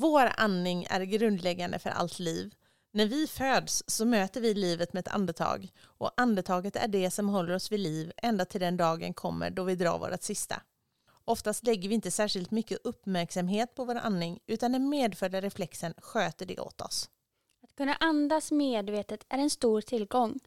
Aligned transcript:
Vår 0.00 0.32
andning 0.36 0.86
är 0.90 1.00
grundläggande 1.00 1.78
för 1.78 1.90
allt 1.90 2.18
liv. 2.18 2.54
När 2.92 3.06
vi 3.06 3.26
föds 3.26 3.84
så 3.86 4.04
möter 4.04 4.40
vi 4.40 4.54
livet 4.54 4.92
med 4.92 5.00
ett 5.00 5.14
andetag 5.14 5.68
och 5.82 6.10
andetaget 6.16 6.76
är 6.76 6.88
det 6.88 7.10
som 7.10 7.28
håller 7.28 7.54
oss 7.54 7.72
vid 7.72 7.80
liv 7.80 8.12
ända 8.16 8.44
till 8.44 8.60
den 8.60 8.76
dagen 8.76 9.14
kommer 9.14 9.50
då 9.50 9.64
vi 9.64 9.74
drar 9.74 9.98
vårt 9.98 10.22
sista. 10.22 10.62
Oftast 11.24 11.66
lägger 11.66 11.88
vi 11.88 11.94
inte 11.94 12.10
särskilt 12.10 12.50
mycket 12.50 12.78
uppmärksamhet 12.84 13.74
på 13.74 13.84
vår 13.84 13.94
andning 13.94 14.38
utan 14.46 14.72
den 14.72 14.88
medfödda 14.88 15.40
reflexen 15.40 15.94
sköter 15.98 16.46
det 16.46 16.60
åt 16.60 16.80
oss. 16.80 17.10
Att 17.62 17.74
kunna 17.76 17.94
andas 17.94 18.52
medvetet 18.52 19.26
är 19.28 19.38
en 19.38 19.50
stor 19.50 19.80
tillgång. 19.80 20.38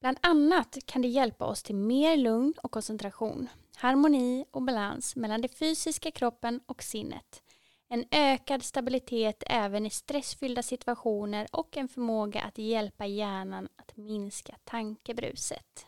Bland 0.00 0.18
annat 0.22 0.78
kan 0.86 1.02
det 1.02 1.08
hjälpa 1.08 1.44
oss 1.44 1.62
till 1.62 1.74
mer 1.76 2.16
lugn 2.16 2.54
och 2.62 2.70
koncentration, 2.70 3.48
harmoni 3.76 4.44
och 4.50 4.62
balans 4.62 5.16
mellan 5.16 5.40
den 5.40 5.50
fysiska 5.50 6.10
kroppen 6.10 6.60
och 6.66 6.82
sinnet. 6.82 7.42
En 7.88 8.04
ökad 8.10 8.62
stabilitet 8.62 9.42
även 9.46 9.86
i 9.86 9.90
stressfyllda 9.90 10.62
situationer 10.62 11.46
och 11.52 11.76
en 11.76 11.88
förmåga 11.88 12.40
att 12.40 12.58
hjälpa 12.58 13.06
hjärnan 13.06 13.68
att 13.76 13.96
minska 13.96 14.54
tankebruset. 14.64 15.86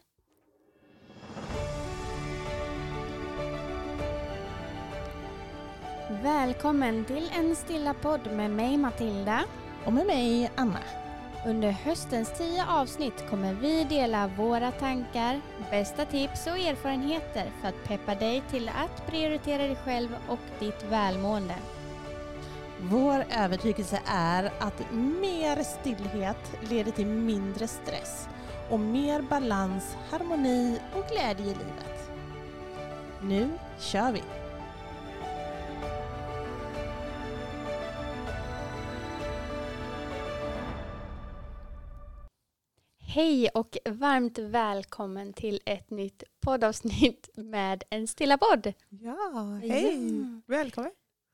Välkommen 6.22 7.04
till 7.04 7.30
en 7.32 7.56
stilla 7.56 7.94
podd 7.94 8.32
med 8.32 8.50
mig 8.50 8.76
Matilda. 8.76 9.44
Och 9.84 9.92
med 9.92 10.06
mig 10.06 10.50
Anna. 10.56 10.80
Under 11.46 11.70
höstens 11.70 12.38
tio 12.38 12.66
avsnitt 12.66 13.30
kommer 13.30 13.54
vi 13.54 13.84
dela 13.84 14.28
våra 14.28 14.72
tankar, 14.72 15.40
bästa 15.70 16.04
tips 16.04 16.46
och 16.46 16.58
erfarenheter 16.58 17.50
för 17.60 17.68
att 17.68 17.84
peppa 17.84 18.14
dig 18.14 18.42
till 18.50 18.68
att 18.68 19.06
prioritera 19.06 19.62
dig 19.62 19.76
själv 19.76 20.16
och 20.28 20.40
ditt 20.60 20.82
välmående. 20.90 21.54
Vår 22.80 23.24
övertygelse 23.30 24.00
är 24.06 24.44
att 24.58 24.92
mer 24.92 25.62
stillhet 25.62 26.70
leder 26.70 26.92
till 26.92 27.06
mindre 27.06 27.68
stress 27.68 28.28
och 28.70 28.80
mer 28.80 29.22
balans, 29.22 29.96
harmoni 30.10 30.78
och 30.94 31.04
glädje 31.08 31.44
i 31.44 31.48
livet. 31.48 32.10
Nu 33.22 33.50
kör 33.78 34.12
vi! 34.12 34.22
Hej 42.98 43.48
och 43.48 43.76
varmt 43.84 44.38
välkommen 44.38 45.32
till 45.32 45.60
ett 45.66 45.90
nytt 45.90 46.22
poddavsnitt 46.40 47.30
med 47.34 47.84
en 47.90 48.08
stilla 48.08 48.38
podd. 48.38 48.72
Ja, 48.88 49.60
hej! 49.62 50.18
Ja. 50.18 50.40
Välkommen! 50.46 50.92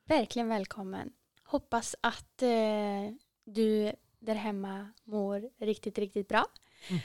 Verkligen 0.08 0.48
välkommen. 0.48 1.12
Hoppas 1.52 1.96
att 2.00 2.42
eh, 2.42 3.10
du 3.44 3.92
där 4.18 4.34
hemma 4.34 4.88
mår 5.04 5.50
riktigt, 5.58 5.98
riktigt 5.98 6.28
bra. 6.28 6.46
Mm. 6.88 7.02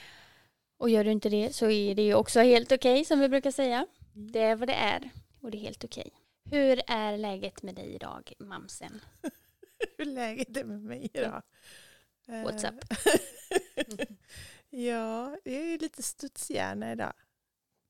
Och 0.77 0.89
gör 0.89 1.03
du 1.03 1.11
inte 1.11 1.29
det 1.29 1.55
så 1.55 1.69
är 1.69 1.95
det 1.95 2.01
ju 2.01 2.13
också 2.13 2.39
helt 2.39 2.71
okej 2.71 3.05
som 3.05 3.19
vi 3.19 3.29
brukar 3.29 3.51
säga. 3.51 3.87
Mm. 4.15 4.31
Det 4.31 4.41
är 4.41 4.55
vad 4.55 4.69
det 4.69 4.73
är 4.73 5.09
och 5.41 5.51
det 5.51 5.57
är 5.57 5.59
helt 5.59 5.83
okej. 5.83 6.11
Hur 6.51 6.81
är 6.87 7.17
läget 7.17 7.63
med 7.63 7.75
dig 7.75 7.95
idag, 7.95 8.33
mamsen? 8.39 9.01
Hur 9.97 10.05
läget 10.05 10.57
är 10.57 10.63
med 10.63 10.81
mig 10.81 11.09
idag? 11.13 11.41
What's 12.27 12.69
up? 12.69 12.99
ja, 14.69 15.37
jag 15.43 15.53
är 15.53 15.79
lite 15.79 16.03
studshjärna 16.03 16.91
idag. 16.91 17.13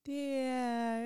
Det 0.08 0.42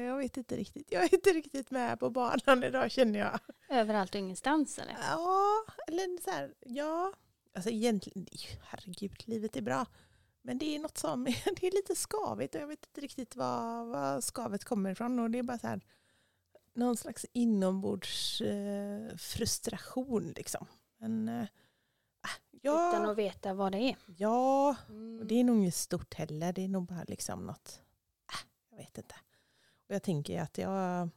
jag 0.05 0.17
vet 0.17 0.37
inte 0.37 0.55
riktigt. 0.57 0.91
Jag 0.91 1.03
är 1.03 1.13
inte 1.13 1.29
riktigt 1.29 1.71
med 1.71 1.99
på 1.99 2.09
banan 2.09 2.63
idag 2.63 2.91
känner 2.91 3.19
jag. 3.19 3.39
Överallt 3.69 4.15
och 4.15 4.19
ingenstans 4.19 4.79
eller? 4.79 4.95
Ja, 5.09 5.47
eller 5.87 6.21
så 6.21 6.31
här, 6.31 6.53
ja. 6.59 7.13
Alltså 7.55 7.69
egentligen, 7.69 8.27
herregud, 8.63 9.23
livet 9.27 9.55
är 9.57 9.61
bra. 9.61 9.85
Men 10.41 10.57
det 10.57 10.75
är 10.75 10.79
något 10.79 10.97
som, 10.97 11.23
det 11.61 11.67
är 11.67 11.71
lite 11.71 11.95
skavigt 11.95 12.55
och 12.55 12.61
jag 12.61 12.67
vet 12.67 12.85
inte 12.85 13.01
riktigt 13.01 13.35
var, 13.35 13.85
var 13.85 14.21
skavet 14.21 14.63
kommer 14.63 14.89
ifrån. 14.91 15.19
Och 15.19 15.31
det 15.31 15.39
är 15.39 15.43
bara 15.43 15.57
så 15.59 15.67
här, 15.67 15.81
någon 16.73 16.97
slags 16.97 17.25
inombords 17.33 18.41
eh, 18.41 19.15
frustration 19.17 20.33
liksom. 20.35 20.65
Men, 20.99 21.27
eh, 21.29 21.45
ja, 22.61 22.89
Utan 22.89 23.09
att 23.09 23.17
veta 23.17 23.53
vad 23.53 23.71
det 23.71 23.77
är. 23.77 23.95
ja, 24.17 24.75
Mm. 24.89 25.19
och 25.19 25.25
det 25.25 25.39
är 25.39 25.43
nog 25.43 25.57
inget 25.57 25.75
stort 25.75 26.13
heller. 26.13 26.53
Det 26.53 26.63
är 26.63 26.67
nog 26.67 26.85
bara 26.85 27.03
liksom 27.07 27.45
något, 27.45 27.79
äh, 27.79 27.90
vet 28.81 28.97
inte. 28.97 29.15
Och 29.87 29.95
jag 29.95 30.03
tänker 30.03 30.41
att 30.41 30.57
jag, 30.57 31.09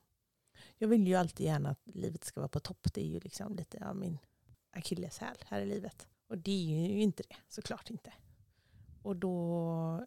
jag 0.78 0.88
vill 0.88 1.06
ju 1.06 1.14
alltid 1.14 1.46
gärna 1.46 1.70
att 1.70 1.80
livet 1.84 2.24
ska 2.24 2.40
vara 2.40 2.48
på 2.48 2.60
topp. 2.60 2.94
Det 2.94 3.00
är 3.00 3.06
ju 3.06 3.20
liksom 3.20 3.56
lite 3.56 3.86
av 3.86 3.96
min 3.96 4.18
akilleshäl 4.70 5.36
här 5.46 5.60
i 5.60 5.66
livet. 5.66 6.08
Och 6.26 6.38
det 6.38 6.84
är 6.86 6.88
ju 6.88 7.02
inte 7.02 7.22
det, 7.28 7.36
såklart 7.48 7.90
inte. 7.90 8.12
Och 9.02 9.16
då 9.16 9.36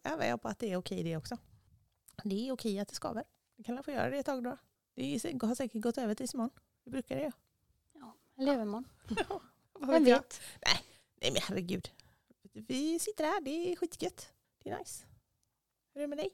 övar 0.04 0.24
jag 0.24 0.42
på 0.42 0.48
att 0.48 0.58
det 0.58 0.72
är 0.72 0.76
okej 0.76 1.02
det 1.02 1.16
också. 1.16 1.38
Det 2.24 2.48
är 2.48 2.52
okej 2.52 2.78
att 2.78 2.88
det 2.88 2.94
skaver. 2.94 3.24
Jag 3.56 3.66
kan 3.66 3.82
få 3.82 3.90
göra 3.90 4.10
det 4.10 4.18
ett 4.18 4.26
tag 4.26 4.44
då. 4.44 4.56
Det 4.94 5.32
har 5.42 5.54
säkert 5.54 5.82
gått 5.82 5.98
över 5.98 6.14
tills 6.14 6.34
imorgon. 6.34 6.50
Det 6.84 6.90
brukar 6.90 7.16
det 7.16 7.22
göra. 7.22 7.32
Ja, 7.92 8.16
eller 8.36 8.52
övermorgon. 8.52 8.88
Vad 9.72 9.90
Vem 9.90 10.04
vet 10.04 10.14
vet? 10.14 10.40
Nej 11.20 11.32
men 11.32 11.42
herregud. 11.42 11.90
Vi 12.52 12.98
sitter 12.98 13.24
här, 13.24 13.40
det 13.40 13.72
är 13.72 13.76
skitgött. 13.76 14.32
Det 14.62 14.70
är 14.70 14.78
nice. 14.78 15.04
Hur 15.94 16.00
är 16.00 16.02
det 16.02 16.08
med 16.08 16.18
dig? 16.18 16.30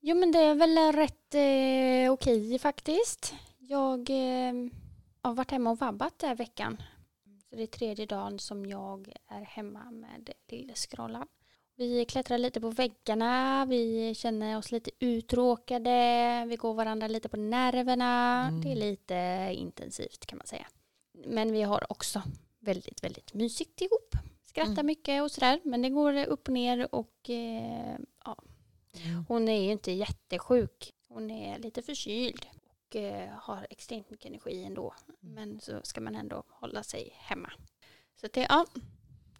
Jo 0.00 0.16
men 0.16 0.32
det 0.32 0.38
är 0.38 0.54
väl 0.54 0.92
rätt 0.92 1.34
eh, 1.34 2.12
okej 2.12 2.58
faktiskt. 2.58 3.34
Jag 3.58 4.10
eh, 4.10 4.52
har 5.22 5.34
varit 5.34 5.50
hemma 5.50 5.70
och 5.70 5.78
vabbat 5.78 6.18
den 6.18 6.28
här 6.28 6.36
veckan. 6.36 6.82
Så 7.50 7.56
det 7.56 7.62
är 7.62 7.66
tredje 7.66 8.06
dagen 8.06 8.38
som 8.38 8.66
jag 8.66 9.12
är 9.28 9.40
hemma 9.40 9.90
med 9.90 10.30
lilleskrålan. 10.48 11.26
Vi 11.76 12.04
klättrar 12.04 12.38
lite 12.38 12.60
på 12.60 12.70
väggarna, 12.70 13.64
vi 13.68 14.14
känner 14.14 14.58
oss 14.58 14.72
lite 14.72 14.90
uttråkade, 14.98 16.44
vi 16.48 16.56
går 16.56 16.74
varandra 16.74 17.06
lite 17.08 17.28
på 17.28 17.36
nerverna. 17.36 18.46
Mm. 18.48 18.60
Det 18.60 18.72
är 18.72 18.76
lite 18.76 19.48
intensivt 19.52 20.26
kan 20.26 20.38
man 20.38 20.46
säga. 20.46 20.66
Men 21.12 21.52
vi 21.52 21.62
har 21.62 21.92
också 21.92 22.22
väldigt, 22.58 23.04
väldigt 23.04 23.34
mysigt 23.34 23.80
ihop. 23.80 24.14
Skrattar 24.44 24.72
Mm. 24.72 24.86
mycket 24.86 25.22
och 25.22 25.30
sådär. 25.30 25.60
Men 25.64 25.82
det 25.82 25.90
går 25.90 26.24
upp 26.24 26.48
och 26.48 26.54
ner 26.54 26.94
och 26.94 27.30
eh, 27.30 27.96
ja, 28.24 28.36
hon 29.28 29.48
är 29.48 29.62
ju 29.62 29.72
inte 29.72 29.92
jättesjuk. 29.92 30.94
Hon 31.08 31.30
är 31.30 31.58
lite 31.58 31.82
förkyld 31.82 32.46
och 32.90 32.96
eh, 32.96 33.30
har 33.30 33.66
extremt 33.70 34.10
mycket 34.10 34.26
energi 34.26 34.64
ändå. 34.64 34.94
Mm. 35.22 35.34
Men 35.34 35.60
så 35.60 35.80
ska 35.82 36.00
man 36.00 36.14
ändå 36.14 36.44
hålla 36.48 36.82
sig 36.82 37.12
hemma. 37.14 37.52
Så 38.20 38.28
det, 38.32 38.40
ja, 38.40 38.66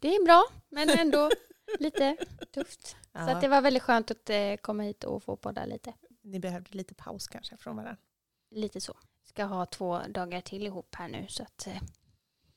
det 0.01 0.15
är 0.15 0.25
bra 0.25 0.45
men 0.69 0.91
ändå 0.91 1.31
lite 1.79 2.17
tufft. 2.53 2.97
Ja, 3.13 3.27
Så 3.27 3.33
att 3.33 3.41
det 3.41 3.49
var 3.49 3.63
väldigt 3.63 3.83
skönt 3.83 4.11
att 4.11 4.31
eh, 4.31 4.57
komma 4.57 4.83
hit 4.83 5.05
och 5.05 5.23
få 5.23 5.37
podda 5.37 5.67
lite. 5.67 5.95
Ni 6.23 6.41
behövde 6.41 6.77
lite 6.77 6.95
paus 6.95 7.29
kanske 7.29 7.57
från 7.57 7.77
varandra. 7.77 8.03
Lite 8.51 8.81
så. 8.81 8.97
Ska 9.25 9.45
ha 9.45 9.67
två 9.67 10.01
dagar 10.09 10.41
till 10.41 10.67
ihop 10.67 10.95
här 10.95 11.09
nu 11.09 11.27
så 11.29 11.43
att 11.43 11.67
eh, 11.67 11.83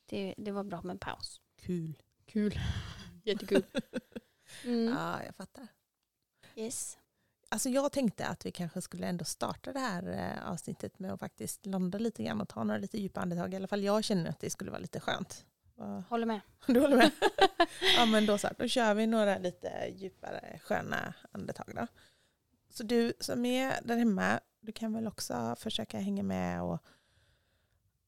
det, 0.05 0.35
det 0.37 0.51
var 0.51 0.63
bra 0.63 0.81
med 0.81 0.93
en 0.93 0.99
paus. 0.99 1.41
Kul. 1.61 1.93
Kul. 2.25 2.59
Jättekul. 3.23 3.63
Mm. 4.63 4.93
Ja, 4.93 5.23
jag 5.25 5.35
fattar. 5.35 5.67
Yes. 6.55 6.97
Alltså 7.49 7.69
jag 7.69 7.91
tänkte 7.91 8.27
att 8.27 8.45
vi 8.45 8.51
kanske 8.51 8.81
skulle 8.81 9.07
ändå 9.07 9.25
starta 9.25 9.73
det 9.73 9.79
här 9.79 10.11
eh, 10.11 10.51
avsnittet 10.51 10.99
med 10.99 11.13
att 11.13 11.19
faktiskt 11.19 11.65
landa 11.65 11.97
lite 11.97 12.23
grann 12.23 12.41
och 12.41 12.49
ta 12.49 12.63
några 12.63 12.79
lite 12.79 12.97
djupa 12.97 13.21
andetag. 13.21 13.53
I 13.53 13.55
alla 13.55 13.67
fall 13.67 13.83
jag 13.83 14.03
känner 14.03 14.29
att 14.29 14.39
det 14.39 14.49
skulle 14.49 14.71
vara 14.71 14.81
lite 14.81 14.99
skönt. 14.99 15.45
Håller 16.09 16.25
med. 16.25 16.41
Du 16.67 16.79
håller 16.79 16.97
med? 16.97 17.11
ja 17.97 18.05
men 18.05 18.25
då 18.25 18.37
så, 18.37 18.49
då 18.57 18.67
kör 18.67 18.93
vi 18.93 19.07
några 19.07 19.37
lite 19.37 19.93
djupare 19.95 20.59
sköna 20.63 21.13
andetag 21.31 21.71
då. 21.75 21.87
Så 22.69 22.83
du 22.83 23.13
som 23.19 23.45
är 23.45 23.79
där 23.83 23.97
hemma, 23.97 24.39
du 24.59 24.71
kan 24.71 24.93
väl 24.93 25.07
också 25.07 25.55
försöka 25.59 25.99
hänga 25.99 26.23
med 26.23 26.61
och 26.61 26.79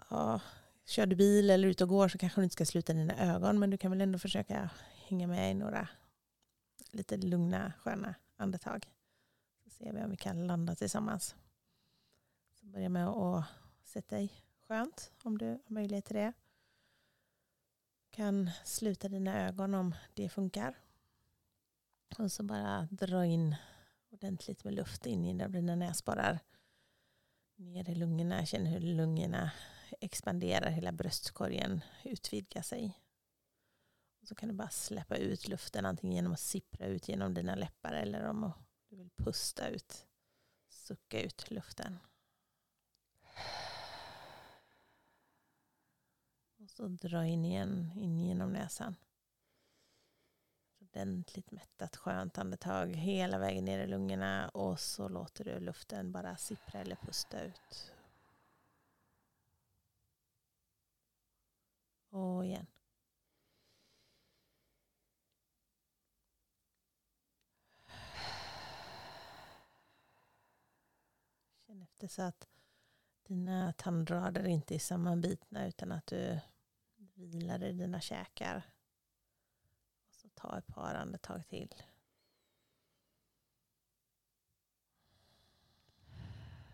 ja, 0.10 0.40
kör 0.86 1.06
du 1.06 1.16
bil 1.16 1.50
eller 1.50 1.68
ut 1.68 1.82
och 1.82 1.90
går 1.90 2.08
så 2.08 2.18
kanske 2.18 2.42
du 2.42 2.44
inte 2.44 2.54
ska 2.54 2.66
sluta 2.66 2.94
dina 2.94 3.36
ögon 3.36 3.60
men 3.60 3.70
du 3.70 3.78
kan 3.78 3.92
väl 3.92 4.02
ändå 4.02 4.20
försöka 4.20 4.70
hänga 5.08 5.28
med 5.28 5.52
i 5.52 5.54
några 5.54 5.88
lite 6.92 7.18
lugna 7.18 7.74
sköna 7.80 8.16
andetag. 8.36 8.90
Så 9.64 9.70
ser 9.70 9.94
vi 9.94 10.04
om 10.04 10.10
vi 10.10 10.18
kan 10.18 10.48
landa 10.48 10.76
tillsammans. 10.76 11.36
Så 12.54 12.66
börja 12.66 12.90
med 12.90 13.08
att 13.08 13.46
sätta 13.84 14.16
dig 14.16 14.32
skönt 14.68 15.12
om 15.24 15.38
du 15.38 15.46
har 15.46 15.60
möjlighet 15.68 16.06
till 16.06 16.16
det 16.16 16.34
kan 18.16 18.50
sluta 18.64 19.10
dina 19.10 19.48
ögon 19.48 19.74
om 19.74 19.96
det 20.14 20.30
funkar. 20.30 20.78
Och 22.18 22.32
så 22.32 22.44
bara 22.44 22.88
dra 22.92 23.26
in 23.26 23.56
ordentligt 24.10 24.64
med 24.64 24.74
luft 24.74 25.06
in 25.06 25.26
genom 25.26 25.52
dina 25.52 25.76
näsborrar. 25.76 26.40
Ner 27.56 27.90
i 27.90 27.96
lungorna, 27.96 28.46
känn 28.46 28.66
hur 28.66 28.80
lungorna 28.80 29.52
expanderar, 30.02 30.70
hela 30.70 30.92
bröstkorgen 30.92 31.82
utvidgar 32.04 32.62
sig. 32.62 33.00
Så 34.26 34.36
kan 34.36 34.50
du 34.50 34.56
bara 34.56 34.70
släppa 34.70 35.18
ut 35.18 35.48
luften 35.48 35.86
antingen 35.86 36.16
genom 36.16 36.34
att 36.34 36.40
sippra 36.40 36.86
ut 36.88 37.10
genom 37.10 37.34
dina 37.34 37.56
läppar 37.56 37.94
eller 37.94 38.28
om 38.28 38.52
du 38.90 38.96
vill 38.96 39.10
pusta 39.16 39.68
ut, 39.68 40.06
sucka 40.70 41.22
ut 41.22 41.52
luften. 41.52 42.00
Och 46.58 46.70
så 46.70 46.88
dra 46.88 47.26
in 47.26 47.46
igen, 47.46 47.92
in 47.96 48.20
genom 48.20 48.54
näsan. 48.54 48.96
Ordentligt 50.80 51.52
mättat 51.52 51.96
skönt 51.96 52.38
andetag 52.38 52.88
hela 52.88 53.38
vägen 53.38 53.66
ner 53.66 53.80
i 53.80 53.88
lungorna 53.88 54.50
och 54.50 54.80
så 54.80 55.08
låter 55.08 55.44
du 55.44 55.60
luften 55.60 56.12
bara 56.12 56.38
sippra 56.38 56.80
eller 56.80 56.96
pusta 56.96 57.42
ut. 57.42 57.92
Och 62.10 62.46
igen. 62.46 62.68
Känn 71.68 71.85
efter 71.96 72.08
så 72.08 72.22
att 72.22 72.48
dina 73.24 73.74
tandrader 73.74 74.46
inte 74.46 74.76
är 74.76 74.80
sammanbitna 74.80 75.68
utan 75.68 75.92
att 75.92 76.08
du 76.08 76.40
vilar 77.14 77.64
i 77.64 77.72
dina 77.74 78.02
käkar. 78.02 78.64
Och 80.08 80.16
så 80.16 80.30
ta 80.30 80.58
ett 80.58 80.68
par 80.68 80.96
andetag 80.96 81.48
till. 81.48 81.76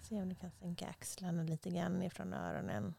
Se 0.01 0.21
om 0.21 0.29
du 0.29 0.35
kan 0.35 0.51
sänka 0.51 0.88
axlarna 0.88 1.44
lite 1.44 1.69
grann 1.69 2.01
ifrån 2.01 2.33
öronen. 2.33 2.94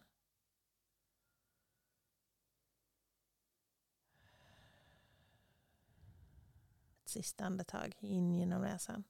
Ett 7.02 7.08
sista 7.08 7.44
andetag 7.44 7.96
in 8.00 8.34
genom 8.34 8.62
näsan. 8.62 9.04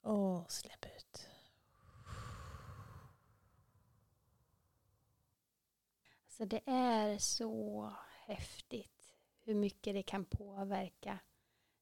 Och 0.00 0.52
släpp 0.52 0.84
ut. 0.96 1.28
Så 6.28 6.44
det 6.44 6.60
är 6.66 7.18
så 7.18 7.92
häftigt 8.26 9.14
hur 9.40 9.54
mycket 9.54 9.94
det 9.94 10.02
kan 10.02 10.24
påverka 10.24 11.18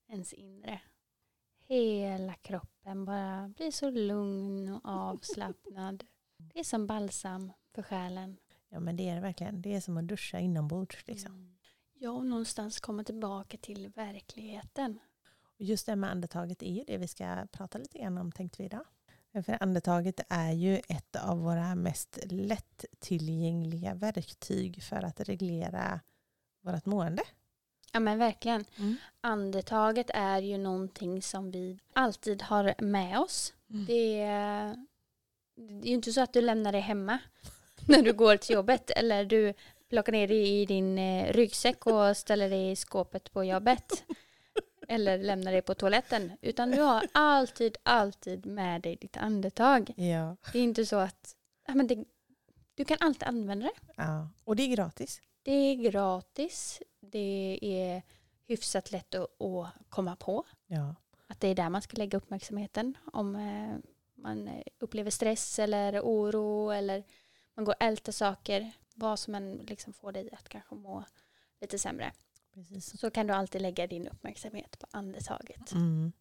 ens 0.07 0.33
inre. 0.33 0.81
Hela 1.59 2.35
kroppen 2.35 3.05
bara 3.05 3.49
blir 3.49 3.71
så 3.71 3.91
lugn 3.91 4.69
och 4.69 4.81
avslappnad. 4.85 6.05
Det 6.37 6.59
är 6.59 6.65
som 6.65 6.87
balsam 6.87 7.53
för 7.75 7.83
själen. 7.83 8.37
Ja 8.69 8.81
men 8.81 8.97
det 8.97 9.09
är 9.09 9.15
det 9.15 9.21
verkligen. 9.21 9.63
Det 9.63 9.75
är 9.75 9.81
som 9.81 9.97
att 9.97 10.09
duscha 10.09 10.39
inombords. 10.39 11.07
Liksom. 11.07 11.33
Mm. 11.33 11.57
Ja, 11.95 12.11
och 12.11 12.27
någonstans 12.27 12.81
komma 12.81 13.05
tillbaka 13.05 13.57
till 13.57 13.89
verkligheten. 13.89 14.99
Och 15.59 15.65
just 15.65 15.87
det 15.87 15.97
med 15.97 16.11
andetaget 16.11 16.63
är 16.63 16.73
ju 16.73 16.85
det 16.87 16.99
vi 16.99 17.09
ska 17.09 17.47
prata 17.53 17.79
lite 17.79 17.99
grann 17.99 18.19
om 18.19 18.33
tänkte 18.33 18.63
vi 18.63 18.67
idag. 18.67 18.85
För 19.45 19.63
andetaget 19.63 20.21
är 20.29 20.53
ju 20.53 20.77
ett 20.89 21.17
av 21.17 21.39
våra 21.39 21.75
mest 21.75 22.19
lättillgängliga 22.25 23.95
verktyg 23.95 24.83
för 24.83 25.03
att 25.03 25.21
reglera 25.21 26.01
vårt 26.61 26.87
mående. 26.87 27.23
Ja 27.93 28.01
men 28.01 28.19
verkligen. 28.19 28.65
Mm. 28.77 28.97
Andetaget 29.21 30.11
är 30.15 30.39
ju 30.39 30.59
någonting 30.59 31.23
som 31.23 31.51
vi 31.51 31.79
alltid 31.93 32.43
har 32.43 32.75
med 32.79 33.19
oss. 33.19 33.55
Mm. 33.71 33.85
Det, 33.87 34.21
är, 34.21 34.87
det 35.55 35.87
är 35.87 35.89
ju 35.89 35.95
inte 35.95 36.13
så 36.13 36.21
att 36.21 36.33
du 36.33 36.41
lämnar 36.41 36.73
det 36.73 36.81
hemma 36.81 37.19
när 37.87 38.03
du 38.03 38.13
går 38.13 38.37
till 38.37 38.55
jobbet 38.55 38.91
eller 38.91 39.25
du 39.25 39.55
plockar 39.89 40.13
ner 40.13 40.29
det 40.29 40.47
i 40.47 40.67
din 40.67 40.99
eh, 40.99 41.33
ryggsäck 41.33 41.87
och 41.87 42.17
ställer 42.17 42.51
det 42.51 42.71
i 42.71 42.77
skåpet 42.77 43.33
på 43.33 43.45
jobbet 43.45 44.05
eller 44.89 45.19
lämna 45.19 45.51
det 45.51 45.63
på 45.63 45.75
toaletten. 45.75 46.33
Utan 46.41 46.71
du 46.71 46.81
har 46.81 47.07
alltid, 47.13 47.77
alltid 47.83 48.47
med 48.47 48.83
dig 48.83 48.97
ditt 48.97 49.17
andetag. 49.17 49.93
Ja. 49.97 50.37
Det 50.53 50.59
är 50.59 50.63
inte 50.63 50.87
så 50.87 50.97
att 50.97 51.37
ja, 51.67 51.75
men 51.75 51.87
det, 51.87 52.05
du 52.75 52.85
kan 52.85 52.97
alltid 53.01 53.29
använda 53.29 53.67
det. 53.67 53.93
Ja. 53.97 54.29
Och 54.45 54.57
det 54.57 54.63
är 54.63 54.77
gratis. 54.77 55.21
Det 55.43 55.53
är 55.53 55.75
gratis. 55.75 56.83
Det 57.01 57.59
är 57.63 58.03
hyfsat 58.47 58.91
lätt 58.91 59.15
att, 59.15 59.43
att 59.43 59.73
komma 59.89 60.17
på. 60.17 60.45
Ja. 60.67 60.95
Att 61.27 61.41
det 61.41 61.49
är 61.49 61.55
där 61.55 61.69
man 61.69 61.83
ska 61.83 61.97
lägga 61.97 62.19
uppmärksamheten. 62.19 62.97
Om 63.13 63.37
eh, 63.37 63.91
man 64.15 64.51
upplever 64.79 65.11
stress 65.11 65.59
eller 65.59 66.01
oro 66.01 66.71
eller 66.71 67.05
man 67.55 67.65
går 67.65 67.73
och 67.73 67.83
älter 67.83 68.13
saker. 68.13 68.73
Vad 68.95 69.19
som 69.19 69.35
än 69.35 69.57
liksom 69.57 69.93
får 69.93 70.13
dig 70.13 70.31
att 70.33 70.49
kanske 70.49 70.75
må 70.75 71.05
lite 71.61 71.79
sämre. 71.79 72.13
Precis. 72.59 73.01
Så 73.01 73.11
kan 73.11 73.27
du 73.27 73.33
alltid 73.33 73.63
lägga 73.63 73.87
din 73.87 74.09
uppmärksamhet 74.09 74.79
på 74.79 74.87
andetaget. 74.91 75.73
Mm. 75.73 76.13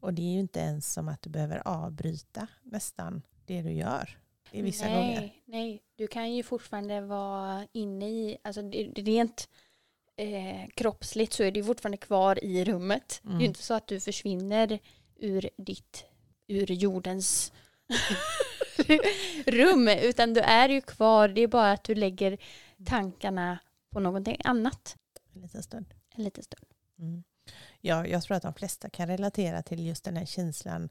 Och 0.00 0.14
det 0.14 0.22
är 0.22 0.32
ju 0.32 0.40
inte 0.40 0.60
ens 0.60 0.92
som 0.92 1.08
att 1.08 1.22
du 1.22 1.30
behöver 1.30 1.68
avbryta 1.68 2.46
nästan 2.62 3.22
det 3.46 3.62
du 3.62 3.72
gör 3.72 4.18
i 4.50 4.62
vissa 4.62 4.84
nej, 4.84 4.94
gånger. 4.94 5.32
Nej, 5.44 5.82
du 5.96 6.06
kan 6.06 6.32
ju 6.32 6.42
fortfarande 6.42 7.00
vara 7.00 7.66
inne 7.72 8.08
i, 8.10 8.38
alltså 8.42 8.60
rent 8.96 9.48
eh, 10.16 10.68
kroppsligt 10.74 11.32
så 11.32 11.42
är 11.42 11.50
du 11.50 11.64
fortfarande 11.64 11.96
kvar 11.96 12.44
i 12.44 12.64
rummet. 12.64 13.20
Mm. 13.24 13.32
Det 13.32 13.36
är 13.36 13.40
ju 13.40 13.44
mm. 13.44 13.50
inte 13.50 13.62
så 13.62 13.74
att 13.74 13.86
du 13.86 14.00
försvinner 14.00 14.78
ur 15.16 15.50
ditt, 15.56 16.04
ur 16.46 16.72
jordens 16.72 17.52
rum, 19.46 19.88
utan 19.88 20.34
du 20.34 20.40
är 20.40 20.68
ju 20.68 20.80
kvar, 20.80 21.28
det 21.28 21.40
är 21.40 21.48
bara 21.48 21.72
att 21.72 21.84
du 21.84 21.94
lägger 21.94 22.38
tankarna 22.84 23.58
på 23.90 24.00
någonting 24.00 24.36
annat. 24.44 24.96
En 25.34 25.42
liten 25.42 25.62
stund. 25.62 25.94
En 26.14 26.24
liten 26.24 26.44
stund. 26.44 26.66
Mm. 26.98 27.24
Ja, 27.80 28.06
jag 28.06 28.22
tror 28.22 28.36
att 28.36 28.42
de 28.42 28.54
flesta 28.54 28.90
kan 28.90 29.08
relatera 29.08 29.62
till 29.62 29.86
just 29.86 30.04
den 30.04 30.16
här 30.16 30.26
känslan 30.26 30.88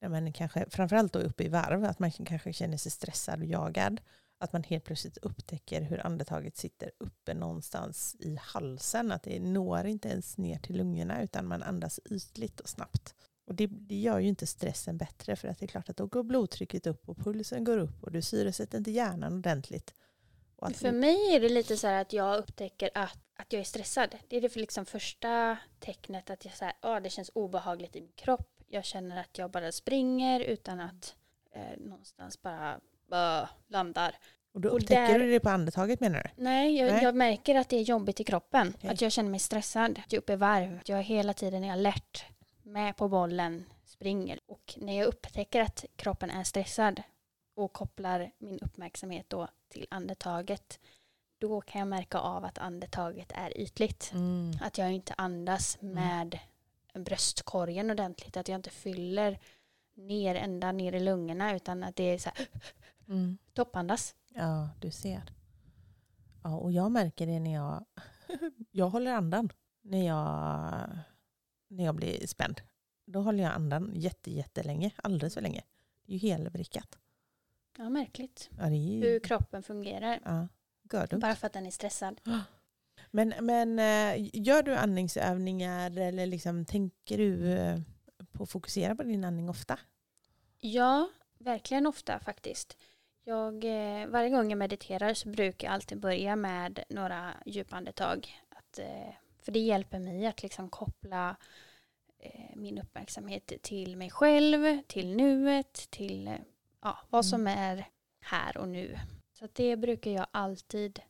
när 0.00 0.08
man 0.08 0.32
kanske, 0.32 0.66
framförallt 0.70 1.12
då 1.12 1.18
uppe 1.18 1.44
i 1.44 1.48
varv, 1.48 1.84
att 1.84 1.98
man 1.98 2.10
kanske 2.10 2.52
känner 2.52 2.76
sig 2.76 2.92
stressad 2.92 3.40
och 3.40 3.46
jagad. 3.46 4.00
Att 4.38 4.52
man 4.52 4.62
helt 4.62 4.84
plötsligt 4.84 5.18
upptäcker 5.18 5.82
hur 5.82 6.06
andetaget 6.06 6.56
sitter 6.56 6.90
uppe 6.98 7.34
någonstans 7.34 8.16
i 8.18 8.38
halsen. 8.40 9.12
Att 9.12 9.22
det 9.22 9.40
når 9.40 9.86
inte 9.86 10.08
ens 10.08 10.38
ner 10.38 10.58
till 10.58 10.76
lungorna 10.76 11.22
utan 11.22 11.46
man 11.46 11.62
andas 11.62 12.00
ytligt 12.10 12.60
och 12.60 12.68
snabbt. 12.68 13.14
Och 13.46 13.54
det, 13.54 13.66
det 13.66 14.00
gör 14.00 14.18
ju 14.18 14.28
inte 14.28 14.46
stressen 14.46 14.98
bättre 14.98 15.36
för 15.36 15.48
att 15.48 15.58
det 15.58 15.64
är 15.64 15.68
klart 15.68 15.88
att 15.88 15.96
då 15.96 16.06
går 16.06 16.22
blodtrycket 16.22 16.86
upp 16.86 17.08
och 17.08 17.16
pulsen 17.16 17.64
går 17.64 17.78
upp 17.78 18.02
och 18.02 18.12
du 18.12 18.22
syresätter 18.22 18.78
inte 18.78 18.90
hjärnan 18.90 19.34
ordentligt. 19.34 19.94
För 20.58 20.92
mig 20.92 21.34
är 21.34 21.40
det 21.40 21.48
lite 21.48 21.76
så 21.76 21.86
här 21.86 22.00
att 22.00 22.12
jag 22.12 22.38
upptäcker 22.38 22.90
att, 22.94 23.18
att 23.36 23.52
jag 23.52 23.60
är 23.60 23.64
stressad. 23.64 24.16
Det 24.28 24.36
är 24.36 24.40
det 24.40 24.48
för 24.48 24.60
liksom 24.60 24.86
första 24.86 25.56
tecknet 25.80 26.30
att 26.30 26.44
jag 26.44 26.54
så 26.54 26.64
här, 26.64 26.74
oh, 26.82 27.00
det 27.00 27.10
känns 27.10 27.30
obehagligt 27.34 27.96
i 27.96 28.00
min 28.00 28.12
kropp. 28.12 28.50
Jag 28.68 28.84
känner 28.84 29.20
att 29.20 29.38
jag 29.38 29.50
bara 29.50 29.72
springer 29.72 30.40
utan 30.40 30.80
att 30.80 31.14
eh, 31.52 31.78
någonstans 31.78 32.42
bara 32.42 32.74
uh, 33.12 33.48
landar. 33.68 34.18
Och 34.54 34.60
då 34.60 34.68
upptäcker 34.68 35.02
och 35.02 35.18
där, 35.18 35.18
du 35.18 35.30
det 35.30 35.40
på 35.40 35.48
andetaget 35.48 36.00
menar 36.00 36.22
du? 36.22 36.42
Nej 36.42 36.76
jag, 36.76 36.92
nej 36.92 37.02
jag, 37.02 37.14
märker 37.14 37.54
att 37.54 37.68
det 37.68 37.76
är 37.76 37.82
jobbigt 37.82 38.20
i 38.20 38.24
kroppen. 38.24 38.68
Okay. 38.68 38.90
Att 38.90 39.00
jag 39.00 39.12
känner 39.12 39.30
mig 39.30 39.40
stressad. 39.40 40.00
Jag 40.08 40.14
är 40.14 40.18
uppe 40.18 40.32
i 40.32 40.36
varv. 40.36 40.80
Jag 40.84 40.98
är 40.98 41.02
hela 41.02 41.32
tiden 41.32 41.70
alert. 41.70 42.24
Med 42.62 42.96
på 42.96 43.08
bollen. 43.08 43.64
Springer. 43.84 44.38
Och 44.46 44.74
när 44.76 44.98
jag 44.98 45.06
upptäcker 45.06 45.60
att 45.60 45.84
kroppen 45.96 46.30
är 46.30 46.44
stressad 46.44 47.02
och 47.56 47.72
kopplar 47.72 48.30
min 48.38 48.58
uppmärksamhet 48.60 49.26
då 49.28 49.48
till 49.68 49.86
andetaget 49.90 50.80
då 51.38 51.60
kan 51.60 51.78
jag 51.78 51.88
märka 51.88 52.18
av 52.18 52.44
att 52.44 52.58
andetaget 52.58 53.32
är 53.34 53.58
ytligt. 53.60 54.10
Mm. 54.14 54.52
Att 54.60 54.78
jag 54.78 54.92
inte 54.92 55.14
andas 55.16 55.78
mm. 55.80 55.94
med 55.94 56.38
bröstkorgen 57.04 57.90
ordentligt. 57.90 58.36
Att 58.36 58.48
jag 58.48 58.58
inte 58.58 58.70
fyller 58.70 59.38
ner 59.94 60.34
ända 60.34 60.72
ner 60.72 60.92
i 60.92 61.00
lungorna 61.00 61.56
utan 61.56 61.84
att 61.84 61.96
det 61.96 62.02
är 62.02 62.18
så 62.18 62.30
här 62.34 62.46
mm. 63.08 63.38
toppandas. 63.52 64.14
Ja, 64.28 64.68
du 64.80 64.90
ser. 64.90 65.22
Ja, 66.42 66.56
och 66.56 66.72
jag 66.72 66.92
märker 66.92 67.26
det 67.26 67.40
när 67.40 67.54
jag, 67.54 67.84
jag 68.70 68.88
håller 68.88 69.12
andan 69.12 69.48
när 69.82 70.06
jag, 70.06 70.98
när 71.68 71.84
jag 71.84 71.94
blir 71.94 72.26
spänd. 72.26 72.60
Då 73.06 73.20
håller 73.20 73.42
jag 73.44 73.52
andan 73.52 73.92
jätte, 73.94 74.30
jättelänge, 74.30 74.90
alldeles 74.96 75.34
för 75.34 75.40
länge. 75.40 75.62
Det 76.06 76.12
är 76.12 76.18
ju 76.18 76.28
helvrickat. 76.28 76.98
Ja, 77.78 77.88
märkligt. 77.88 78.50
Ja, 78.58 78.70
ju... 78.70 79.00
Hur 79.00 79.20
kroppen 79.20 79.62
fungerar. 79.62 80.20
Ja, 80.24 80.48
Bara 81.18 81.36
för 81.36 81.46
att 81.46 81.52
den 81.52 81.66
är 81.66 81.70
stressad. 81.70 82.20
Men, 83.10 83.34
men 83.40 83.78
eh, 83.78 84.30
gör 84.32 84.62
du 84.62 84.74
andningsövningar 84.74 85.98
eller 85.98 86.26
liksom, 86.26 86.64
tänker 86.64 87.18
du 87.18 87.52
eh, 87.52 87.78
på 88.32 88.42
att 88.42 88.50
fokusera 88.50 88.94
på 88.94 89.02
din 89.02 89.24
andning 89.24 89.48
ofta? 89.48 89.78
Ja, 90.60 91.08
verkligen 91.38 91.86
ofta 91.86 92.20
faktiskt. 92.20 92.76
Jag, 93.24 93.64
eh, 93.64 94.06
varje 94.08 94.30
gång 94.30 94.50
jag 94.50 94.58
mediterar 94.58 95.14
så 95.14 95.28
brukar 95.28 95.68
jag 95.68 95.74
alltid 95.74 96.00
börja 96.00 96.36
med 96.36 96.84
några 96.88 97.34
djupandetag. 97.46 98.28
Att, 98.48 98.78
för 99.42 99.52
det 99.52 99.58
hjälper 99.58 99.98
mig 99.98 100.26
att 100.26 100.42
liksom 100.42 100.68
koppla 100.68 101.36
min 102.54 102.78
uppmärksamhet 102.78 103.52
till 103.62 103.96
mig 103.96 104.10
själv, 104.10 104.82
till 104.86 105.16
nuet, 105.16 105.72
till 105.90 106.30
ja, 106.80 106.98
vad 107.10 107.26
som 107.26 107.40
mm. 107.40 107.58
är 107.58 107.88
här 108.20 108.56
och 108.56 108.68
nu. 108.68 108.98
Så 109.32 109.48
det 109.52 109.76
brukar 109.76 110.10
jag 110.10 110.26
alltid 110.30 111.00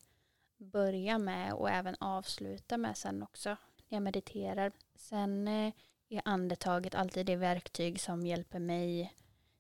börja 0.58 1.18
med 1.18 1.52
och 1.52 1.70
även 1.70 1.96
avsluta 2.00 2.76
med 2.76 2.96
sen 2.96 3.22
också 3.22 3.48
när 3.48 3.96
jag 3.96 4.02
mediterar. 4.02 4.72
Sen 4.94 5.48
eh, 5.48 5.72
är 6.08 6.22
andetaget 6.24 6.94
alltid 6.94 7.26
det 7.26 7.36
verktyg 7.36 8.00
som 8.00 8.26
hjälper 8.26 8.58
mig 8.58 9.14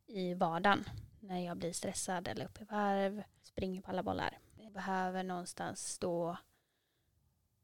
i 0.06 0.34
vardagen 0.34 0.84
när 1.20 1.38
jag 1.38 1.56
blir 1.56 1.72
stressad 1.72 2.28
eller 2.28 2.44
upp 2.44 2.60
i 2.60 2.64
varv. 2.64 3.22
springer 3.42 3.82
på 3.82 3.90
alla 3.90 4.02
bollar. 4.02 4.38
Jag 4.56 4.72
behöver 4.72 5.22
någonstans 5.22 5.98
då 5.98 6.36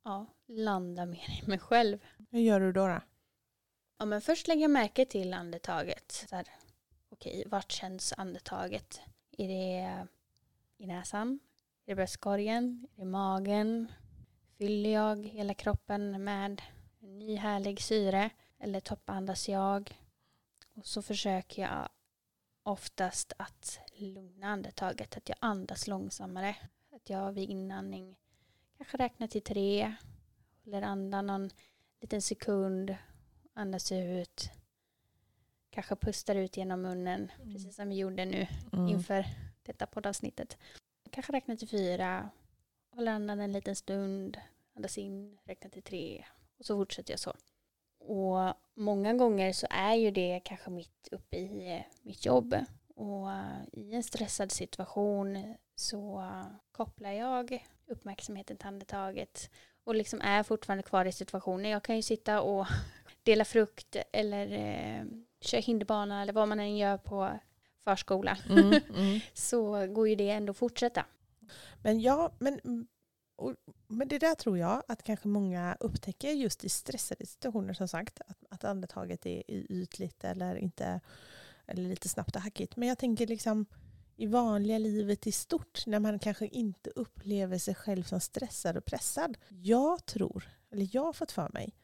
ja, 0.05 0.27
landa 0.47 1.07
mer 1.07 1.43
i 1.43 1.49
mig 1.49 1.59
själv. 1.59 1.99
Hur 2.31 2.41
gör 2.41 2.61
du 2.61 2.73
då? 2.73 2.89
då? 2.89 3.01
Ja, 3.99 4.05
men 4.05 4.21
först 4.21 4.49
lägger 4.49 4.63
jag 4.63 4.71
märke 4.71 5.05
till 5.05 5.35
andetaget. 5.35 6.13
Så 6.13 6.37
här, 6.37 6.49
okej, 7.13 7.45
vart 7.47 7.73
känns 7.73 8.13
andetaget? 8.17 9.01
Är 9.39 9.49
det 9.49 10.07
i 10.77 10.87
näsan? 10.87 11.41
Är 11.87 11.91
det 11.91 11.95
bröstkorgen? 11.95 12.87
Är 12.97 13.01
det 13.01 13.07
magen? 13.07 13.93
Fyller 14.59 14.91
jag 14.91 15.27
hela 15.27 15.55
kroppen 15.55 16.25
med 16.25 16.45
en 17.01 17.19
ny 17.19 17.37
härlig 17.37 17.81
syre? 17.81 18.31
Eller 18.59 18.81
toppandas 18.81 19.49
jag? 19.49 19.99
Och 20.75 20.87
så 20.87 21.03
försöker 21.03 21.63
jag 21.63 21.89
oftast 22.63 23.33
att 23.37 23.81
lugna 23.95 24.47
andetaget. 24.47 25.17
Att 25.17 25.29
jag 25.29 25.39
andas 25.41 25.87
långsammare. 25.87 26.57
Att 26.93 27.11
jag 27.11 27.33
vid 27.33 27.51
inandning 27.51 28.17
kanske 28.77 28.97
räknar 28.97 29.27
till 29.27 29.43
tre. 29.43 29.95
Håller 30.65 30.83
andan 30.83 31.27
någon 31.27 31.51
liten 32.01 32.23
sekund. 32.23 32.97
Andas 33.55 33.93
ut. 33.93 34.51
Kanske 35.73 35.97
pustar 35.97 36.35
ut 36.35 36.57
genom 36.57 36.83
munnen. 36.83 37.31
Mm. 37.41 37.53
Precis 37.53 37.77
som 37.77 37.89
vi 37.89 37.97
gjorde 37.97 38.25
nu 38.25 38.47
Mm. 38.73 38.89
inför 38.89 39.25
detta 39.63 39.87
poddavsnittet. 39.87 40.59
Kanske 41.11 41.33
räknar 41.33 41.57
till 41.57 41.69
fyra. 41.69 42.31
Håller 42.95 43.13
andan 43.13 43.41
en 43.41 43.53
liten 43.53 43.77
stund. 43.77 44.39
Andas 44.77 44.99
in. 44.99 45.39
Räknar 45.45 45.71
till 45.71 45.83
tre. 45.83 46.25
Och 46.59 46.65
så 46.65 46.77
fortsätter 46.77 47.13
jag 47.13 47.21
så. 47.21 47.35
Och 47.99 48.55
många 48.75 49.15
gånger 49.15 49.53
så 49.53 49.67
är 49.71 49.95
ju 49.95 50.11
det 50.11 50.41
kanske 50.45 50.71
mitt 50.71 51.09
uppe 51.11 51.37
i 51.37 51.77
eh, 51.77 51.83
mitt 52.03 52.25
jobb. 52.27 52.55
Och 52.95 53.31
eh, 53.31 53.63
i 53.73 53.95
en 53.95 54.03
stressad 54.03 54.53
situation 54.53 55.55
så 55.75 56.21
eh, 56.21 56.47
kopplar 56.73 57.11
jag 57.11 57.67
uppmärksamheten 57.87 58.57
till 58.57 58.67
andetaget 58.69 59.51
och 59.85 59.95
liksom 59.95 60.21
är 60.21 60.43
fortfarande 60.43 60.83
kvar 60.83 61.05
i 61.05 61.13
situationen. 61.13 61.71
Jag 61.71 61.83
kan 61.83 61.97
ju 61.97 62.03
sitta 62.03 62.41
och 62.43 62.67
dela 63.23 63.45
frukt 63.45 63.97
eller 64.13 64.47
köra 65.45 65.61
hinderbana 65.61 66.23
eller 66.23 66.33
vad 66.33 66.49
man 66.49 66.61
än 66.61 66.77
gör 66.77 66.99
på 66.99 67.39
förskolan. 67.85 68.37
Mm, 68.49 68.81
mm. 68.95 69.21
Så 69.35 69.87
går 69.87 70.09
ju 70.09 70.15
det 70.15 70.31
ändå 70.31 70.51
att 70.51 70.57
fortsätta. 70.57 71.07
Men 71.83 72.01
ja, 72.01 72.33
men, 72.39 72.87
och, 73.37 73.55
men 73.89 74.09
det 74.09 74.19
där 74.19 74.35
tror 74.35 74.59
jag 74.59 74.83
att 74.89 75.03
kanske 75.03 75.29
många 75.29 75.77
upptäcker 75.81 76.31
just 76.31 76.65
i 76.65 76.69
stressade 76.69 77.27
situationer 77.27 77.75
som 77.75 77.89
sagt. 77.89 78.21
Att, 78.27 78.45
att 78.51 78.65
andetaget 78.65 79.27
är 79.27 79.43
ytligt 79.49 80.25
eller 80.25 80.57
inte 80.57 81.01
eller 81.67 81.83
lite 81.83 82.09
snabbt 82.09 82.37
och 82.37 82.43
hackigt. 82.43 82.77
Men 82.77 82.89
jag 82.89 82.99
tänker 82.99 83.27
liksom 83.27 83.67
i 84.17 84.27
vanliga 84.27 84.79
livet 84.79 85.27
i 85.27 85.33
stort 85.33 85.87
när 85.87 86.01
man 86.01 86.19
kanske 86.19 86.47
inte 86.47 86.91
upplever 86.91 87.59
sig 87.59 87.75
själv 87.75 88.03
som 88.03 88.21
stressad 88.21 88.77
och 88.77 88.85
pressad. 88.85 89.39
Jag 89.49 90.07
tror, 90.07 90.49
eller 90.71 90.89
jag 90.93 91.05
har 91.05 91.13
fått 91.13 91.33
för 91.33 91.49
mig, 91.49 91.75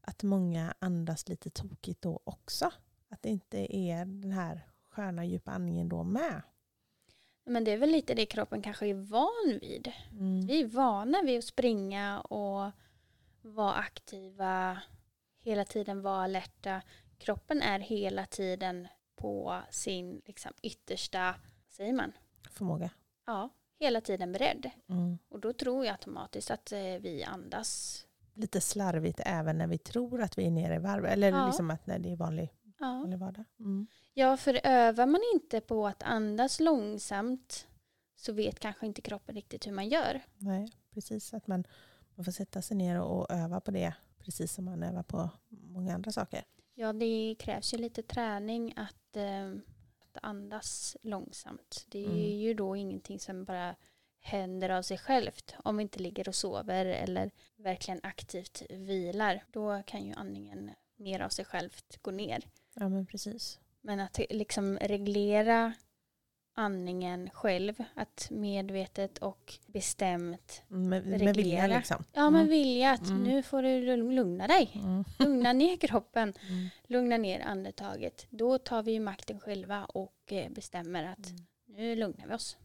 att 0.00 0.22
många 0.22 0.74
andas 0.78 1.28
lite 1.28 1.50
tokigt 1.50 2.02
då 2.02 2.20
också. 2.24 2.70
Att 3.10 3.22
det 3.22 3.28
inte 3.28 3.76
är 3.76 4.04
den 4.04 4.32
här 4.32 4.60
sköna 4.90 5.24
djupa 5.24 5.50
andningen 5.50 5.88
då 5.88 6.02
med. 6.02 6.42
Men 7.44 7.64
det 7.64 7.70
är 7.70 7.78
väl 7.78 7.90
lite 7.90 8.14
det 8.14 8.26
kroppen 8.26 8.62
kanske 8.62 8.86
är 8.86 8.94
van 8.94 9.58
vid. 9.60 9.92
Mm. 10.12 10.46
Vi 10.46 10.60
är 10.60 10.66
vana 10.66 11.22
vid 11.22 11.38
att 11.38 11.44
springa 11.44 12.20
och 12.20 12.70
vara 13.42 13.72
aktiva, 13.74 14.78
hela 15.38 15.64
tiden 15.64 16.02
vara 16.02 16.22
alerta. 16.24 16.82
Kroppen 17.18 17.62
är 17.62 17.78
hela 17.78 18.26
tiden 18.26 18.88
på 19.16 19.60
sin 19.70 20.22
liksom, 20.26 20.52
yttersta, 20.62 21.34
säger 21.68 21.92
man? 21.92 22.12
Förmåga. 22.50 22.90
Ja, 23.26 23.48
hela 23.78 24.00
tiden 24.00 24.32
beredd. 24.32 24.70
Mm. 24.88 25.18
Och 25.28 25.40
då 25.40 25.52
tror 25.52 25.84
jag 25.84 25.92
automatiskt 25.92 26.50
att 26.50 26.72
eh, 26.72 26.78
vi 26.80 27.24
andas. 27.24 28.04
lite 28.34 28.60
slarvigt 28.60 29.20
även 29.24 29.58
när 29.58 29.66
vi 29.66 29.78
tror 29.78 30.22
att 30.22 30.38
vi 30.38 30.46
är 30.46 30.50
nere 30.50 30.74
i 30.74 30.78
varv. 30.78 31.04
Eller 31.06 31.30
Ja. 31.32 31.46
liksom 31.46 31.70
att 31.70 31.86
när 31.86 31.98
det 31.98 32.12
är 32.12 32.16
vanlig, 32.16 32.52
Ja. 32.80 32.86
vanlig 32.86 33.18
vardag. 33.18 33.44
Mm. 33.60 33.86
ja, 34.14 34.36
för 34.36 34.60
övar 34.64 35.06
man 35.06 35.20
inte 35.34 35.60
på 35.60 35.86
att 35.86 36.02
andas 36.02 36.60
långsamt 36.60 37.66
så 38.16 38.32
vet 38.32 38.58
kanske 38.60 38.86
inte 38.86 39.00
kroppen 39.02 39.34
riktigt 39.34 39.66
hur 39.66 39.72
man 39.72 39.88
gör. 39.88 40.20
Nej, 40.38 40.72
precis. 40.94 41.34
Att 41.34 41.46
man, 41.46 41.64
man 42.14 42.24
får 42.24 42.32
sätta 42.32 42.62
sig 42.62 42.76
ner 42.76 43.00
och, 43.00 43.20
och 43.20 43.30
öva 43.30 43.60
på 43.60 43.70
det. 43.70 43.94
Precis 44.18 44.52
som 44.52 44.64
man 44.64 44.82
övar 44.82 45.02
på 45.02 45.30
många 45.48 45.94
andra 45.94 46.12
saker. 46.12 46.44
Ja, 46.74 46.92
det 46.92 47.34
krävs 47.38 47.74
ju 47.74 47.78
lite 47.78 48.02
träning 48.02 48.74
att, 48.76 49.16
eh, 49.16 49.48
att 50.00 50.18
andas 50.22 50.96
långsamt. 51.02 51.84
Det 51.88 51.98
är 52.04 52.08
Mm. 52.08 52.38
ju 52.38 52.54
då 52.54 52.76
ingenting 52.76 53.20
som 53.20 53.44
bara 53.44 53.76
händer 54.20 54.70
av 54.70 54.82
sig 54.82 54.98
självt. 54.98 55.54
Om 55.64 55.76
vi 55.76 55.82
inte 55.82 55.98
ligger 55.98 56.28
och 56.28 56.34
sover 56.34 56.86
eller 56.86 57.30
verkligen 57.56 58.00
aktivt 58.02 58.62
vilar. 58.70 59.44
Då 59.52 59.82
kan 59.86 60.04
ju 60.04 60.12
andningen 60.12 60.70
mer 60.96 61.20
av 61.20 61.28
sig 61.28 61.44
självt 61.44 61.98
gå 62.02 62.10
ner. 62.10 62.44
Ja, 62.78 62.88
men 62.88 63.06
precis. 63.06 63.60
Men 63.80 64.00
att 64.00 64.18
liksom 64.30 64.78
reglera 64.80 65.72
andningen 66.54 67.30
själv, 67.30 67.74
att 67.94 68.28
medvetet 68.30 69.18
och 69.18 69.54
bestämt, 69.66 70.62
Med, 70.68 71.06
med 71.06 71.20
Reglera. 71.20 71.32
vilja 71.32 71.66
liksom. 71.66 72.04
ja 72.12 72.30
men 72.30 72.40
Mm. 72.40 72.48
vilja 72.50 72.90
att 72.92 73.06
Mm. 73.08 73.22
nu 73.22 73.42
får 73.42 73.62
du 73.62 73.96
lugna 73.96 74.46
dig. 74.46 74.70
Mm. 74.74 75.04
Lugna 75.18 75.52
ner 75.52 75.76
kroppen. 75.76 76.34
Mm. 76.48 76.68
lugna 76.86 77.16
ner 77.16 77.40
andetaget. 77.40 78.26
Då 78.30 78.58
tar 78.58 78.82
vi 78.82 79.00
makten 79.00 79.40
själva 79.40 79.84
och 79.84 80.32
eh, 80.32 80.50
bestämmer 80.50 81.04
att 81.04 81.26
Mm. 81.30 81.46
nu 81.66 81.96
lugnar 81.96 82.26
vi 82.26 82.34
oss. 82.34 82.56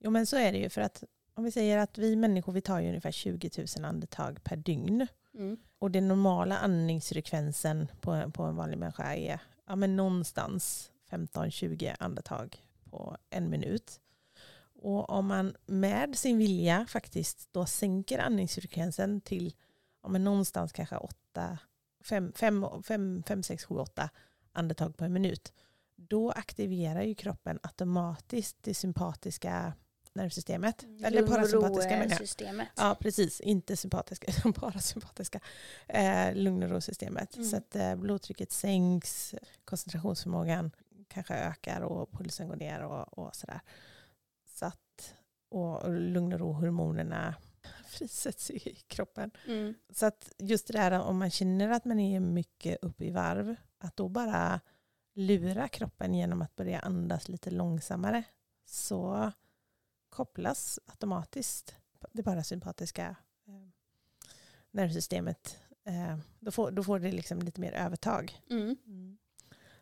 Jo 0.00 0.10
men 0.10 0.26
så 0.26 0.36
är 0.36 0.52
det 0.52 0.58
ju 0.58 0.68
för 0.68 0.80
att 0.80 1.04
om 1.34 1.44
vi 1.44 1.50
säger 1.50 1.78
att 1.78 1.98
vi 1.98 2.16
människor 2.16 2.52
vi 2.52 2.60
tar 2.60 2.80
ju 2.80 2.88
ungefär 2.88 3.10
20 3.10 3.50
000 3.76 3.84
andetag 3.84 4.44
per 4.44 4.56
dygn. 4.56 5.06
Mm. 5.34 5.56
Och 5.78 5.90
den 5.90 6.08
normala 6.08 6.58
andningsfrekvensen 6.58 7.88
på, 8.00 8.30
på 8.30 8.42
en 8.42 8.56
vanlig 8.56 8.78
människa 8.78 9.14
är 9.14 9.40
ja, 9.66 9.76
men 9.76 9.96
någonstans 9.96 10.90
15-20 11.10 11.96
andetag 11.98 12.62
på 12.90 13.16
en 13.30 13.50
minut. 13.50 14.00
Och 14.82 15.10
om 15.10 15.26
man 15.26 15.56
med 15.66 16.18
sin 16.18 16.38
vilja 16.38 16.86
faktiskt 16.88 17.48
då 17.52 17.66
sänker 17.66 18.18
andningsfrekvensen 18.18 19.20
till 19.20 19.54
ja, 20.02 20.08
men 20.08 20.24
någonstans 20.24 20.72
kanske 20.72 20.96
8, 20.96 21.58
5, 22.04 22.32
5, 22.36 22.66
5, 22.82 23.22
5, 23.26 23.42
6, 23.42 23.64
7, 23.64 23.74
8 23.74 24.10
andetag 24.52 24.96
per 24.96 25.08
minut. 25.08 25.52
Då 25.96 26.30
aktiverar 26.30 27.02
ju 27.02 27.14
kroppen 27.14 27.58
automatiskt 27.62 28.56
det 28.60 28.74
sympatiska 28.74 29.72
nervsystemet. 30.14 30.86
Eller 31.02 31.10
Lugn 31.10 31.24
och 31.24 31.36
parasympatiska 31.36 31.90
menar 31.90 32.04
jag. 32.04 32.12
ro-systemet. 32.12 32.68
Ja, 32.76 32.96
precis. 33.00 33.40
Inte 33.40 33.76
sympatiska, 33.76 34.26
utan 34.38 34.52
parasympatiska. 34.52 35.40
Eh, 35.88 36.34
lugn 36.34 36.62
och 36.62 36.70
ro-systemet. 36.70 37.36
Mm. 37.36 37.48
Så 37.48 37.56
att 37.56 37.76
eh, 37.76 37.94
blodtrycket 37.94 38.52
sänks, 38.52 39.34
koncentrationsförmågan 39.64 40.70
kanske 41.08 41.34
ökar 41.34 41.80
och 41.80 42.12
pulsen 42.12 42.48
går 42.48 42.56
ner 42.56 42.82
och, 42.82 43.18
och 43.18 43.36
sådär. 43.36 43.60
Så 44.54 44.66
att, 44.66 45.14
och 45.48 45.90
lugn 45.90 46.32
och 46.32 46.38
ro-hormonerna 46.38 47.34
frisätts 47.86 48.50
i 48.50 48.74
kroppen. 48.86 49.30
Mm. 49.46 49.74
Så 49.90 50.06
att 50.06 50.32
just 50.38 50.66
det 50.66 50.72
där 50.72 51.00
om 51.00 51.18
man 51.18 51.30
känner 51.30 51.70
att 51.70 51.84
man 51.84 52.00
är 52.00 52.20
mycket 52.20 52.78
uppe 52.82 53.04
i 53.04 53.10
varv, 53.10 53.56
att 53.78 53.96
då 53.96 54.08
bara 54.08 54.60
lura 55.14 55.68
kroppen 55.68 56.14
genom 56.14 56.42
att 56.42 56.56
börja 56.56 56.78
andas 56.78 57.28
lite 57.28 57.50
långsammare 57.50 58.24
så 58.64 59.32
kopplas 60.18 60.78
automatiskt 60.86 61.76
det 62.12 62.22
parasympatiska 62.22 63.16
eh, 63.48 63.68
nervsystemet. 64.70 65.58
Eh, 65.84 66.18
då, 66.40 66.50
får, 66.50 66.70
då 66.70 66.84
får 66.84 66.98
det 66.98 67.12
liksom 67.12 67.38
lite 67.38 67.60
mer 67.60 67.72
övertag. 67.72 68.40
Mm. 68.50 69.18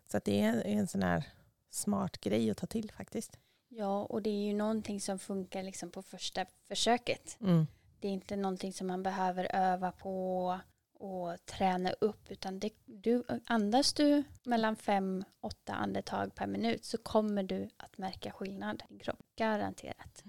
Så 0.07 0.17
att 0.17 0.25
det 0.25 0.41
är 0.41 0.49
en, 0.49 0.63
en 0.63 0.89
sån 0.89 1.03
här 1.03 1.25
smart 1.71 2.21
grej 2.21 2.51
att 2.51 2.57
ta 2.57 2.67
till 2.67 2.91
faktiskt. 2.91 3.39
Ja, 3.69 4.05
och 4.05 4.23
det 4.23 4.31
är 4.31 4.47
ju 4.47 4.55
någonting 4.55 5.01
som 5.01 5.19
funkar 5.19 5.63
liksom 5.63 5.91
på 5.91 6.03
första 6.03 6.47
försöket. 6.69 7.37
Mm. 7.41 7.67
Det 8.01 8.09
är 8.09 8.13
inte 8.13 8.37
någonting 8.37 8.73
som 8.73 8.87
man 8.87 9.03
behöver 9.03 9.55
öva 9.55 9.93
på 9.93 10.61
och 10.99 11.47
träna 11.47 11.91
upp 11.91 12.31
utan 12.31 12.59
det, 12.59 12.71
du, 12.85 13.25
andas 13.47 13.93
du 13.93 14.25
mellan 14.43 14.77
fem, 14.77 15.25
åtta 15.41 15.73
andetag 15.75 16.35
per 16.35 16.47
minut 16.47 16.85
så 16.85 16.99
kommer 16.99 17.43
du 17.43 17.69
att 17.77 17.99
märka 17.99 18.31
skillnad 18.31 18.83
i 18.85 18.93
din 18.93 18.99
kropp. 18.99 19.21
Garanterat. 19.37 20.25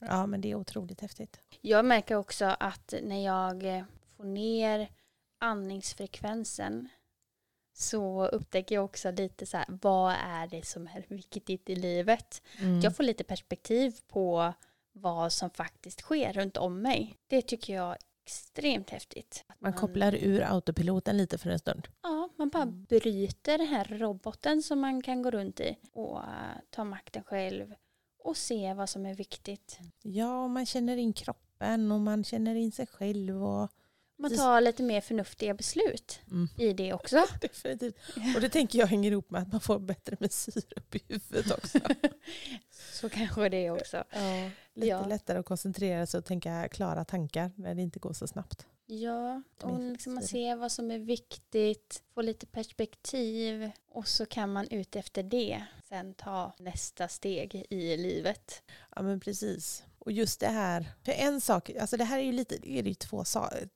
Ja 0.00 0.26
men 0.26 0.40
det 0.40 0.50
är 0.50 0.54
otroligt 0.54 1.00
häftigt. 1.00 1.40
Jag 1.60 1.84
märker 1.84 2.14
också 2.14 2.56
att 2.60 2.94
när 3.02 3.24
jag 3.24 3.84
får 4.16 4.24
ner 4.24 4.88
andningsfrekvensen 5.38 6.88
så 7.72 8.26
upptäcker 8.26 8.74
jag 8.74 8.84
också 8.84 9.10
lite 9.10 9.46
så 9.46 9.56
här, 9.56 9.66
vad 9.68 10.12
är 10.12 10.46
det 10.46 10.66
som 10.66 10.86
är 10.86 11.04
viktigt 11.08 11.70
i 11.70 11.76
livet? 11.76 12.42
Mm. 12.58 12.80
Jag 12.80 12.96
får 12.96 13.04
lite 13.04 13.24
perspektiv 13.24 13.96
på 14.08 14.52
vad 14.92 15.32
som 15.32 15.50
faktiskt 15.50 16.00
sker 16.00 16.32
runt 16.32 16.56
om 16.56 16.82
mig. 16.82 17.16
Det 17.26 17.42
tycker 17.42 17.74
jag 17.74 17.96
extremt 18.28 18.90
häftigt. 18.90 19.44
Man 19.58 19.72
kopplar 19.72 20.14
ur 20.14 20.40
autopiloten 20.42 21.16
lite 21.16 21.38
för 21.38 21.50
en 21.50 21.58
stund. 21.58 21.88
Ja, 22.02 22.28
man 22.36 22.48
bara 22.48 22.62
Mm. 22.62 22.84
bryter 22.84 23.58
den 23.58 23.66
här 23.66 23.84
roboten 23.84 24.62
som 24.62 24.80
man 24.80 25.02
kan 25.02 25.22
gå 25.22 25.30
runt 25.30 25.60
i 25.60 25.76
och 25.92 26.18
eh, 26.18 26.24
ta 26.70 26.84
makten 26.84 27.24
själv 27.24 27.74
och 28.24 28.36
se 28.36 28.74
vad 28.74 28.88
som 28.88 29.06
är 29.06 29.14
viktigt. 29.14 29.78
Ja, 30.02 30.48
man 30.48 30.66
känner 30.66 30.96
in 30.96 31.12
kroppen 31.12 31.92
och 31.92 32.00
man 32.00 32.24
känner 32.24 32.54
in 32.54 32.72
sig 32.72 32.86
själv. 32.86 33.44
Och, 33.44 33.68
Man 34.20 34.36
tar 34.36 34.60
lite 34.60 34.82
mer 34.82 35.00
förnuftiga 35.00 35.54
beslut 35.54 36.20
mm. 36.30 36.48
i 36.56 36.72
det 36.72 36.92
också. 36.92 37.26
Definitivt. 37.40 37.96
Och 38.34 38.40
det 38.40 38.48
tänker 38.48 38.78
jag 38.78 38.86
hänger 38.86 39.10
ihop 39.10 39.30
med 39.30 39.42
att 39.42 39.52
man 39.52 39.60
får 39.60 39.78
bättre 39.78 40.16
med 40.20 40.32
syre 40.32 40.62
upp 40.76 40.94
i 40.94 41.00
huvudet 41.08 41.50
också. 41.50 41.78
Så 42.92 43.08
kanske 43.08 43.48
det 43.48 43.70
också. 43.70 44.04
Ja, 44.10 44.50
lite 44.74 44.86
Ja. 44.86 45.06
lättare 45.06 45.38
att 45.38 45.46
koncentrera 45.46 46.06
sig 46.06 46.18
och 46.18 46.24
tänka 46.24 46.68
klara 46.68 47.04
tankar 47.04 47.50
när 47.56 47.74
det 47.74 47.82
inte 47.82 47.98
går 47.98 48.12
så 48.12 48.26
snabbt. 48.26 48.66
Ja, 48.86 49.42
och 49.62 49.80
liksom 49.80 50.14
man 50.14 50.22
ser 50.22 50.56
vad 50.56 50.72
som 50.72 50.90
är 50.90 50.98
viktigt, 50.98 52.02
få 52.14 52.22
lite 52.22 52.46
perspektiv 52.46 53.70
och 53.88 54.08
så 54.08 54.26
kan 54.26 54.52
man 54.52 54.68
ut 54.68 54.96
efter 54.96 55.22
det 55.22 55.64
sen 55.88 56.14
ta 56.14 56.52
nästa 56.58 57.08
steg 57.08 57.66
i 57.70 57.96
livet. 57.96 58.62
Ja 58.96 59.02
men 59.02 59.20
precis. 59.20 59.84
Och 60.08 60.12
just 60.12 60.40
det 60.40 60.48
här, 60.48 60.88
för 61.04 61.12
en 61.12 61.40
sak, 61.40 61.70
alltså 61.80 61.96
det 61.96 62.04
här 62.04 62.18
är 62.18 62.22
ju 62.22 62.32
lite, 62.32 62.70
är 62.70 62.82
det 62.82 62.88
ju 62.88 62.94
två, 62.94 63.24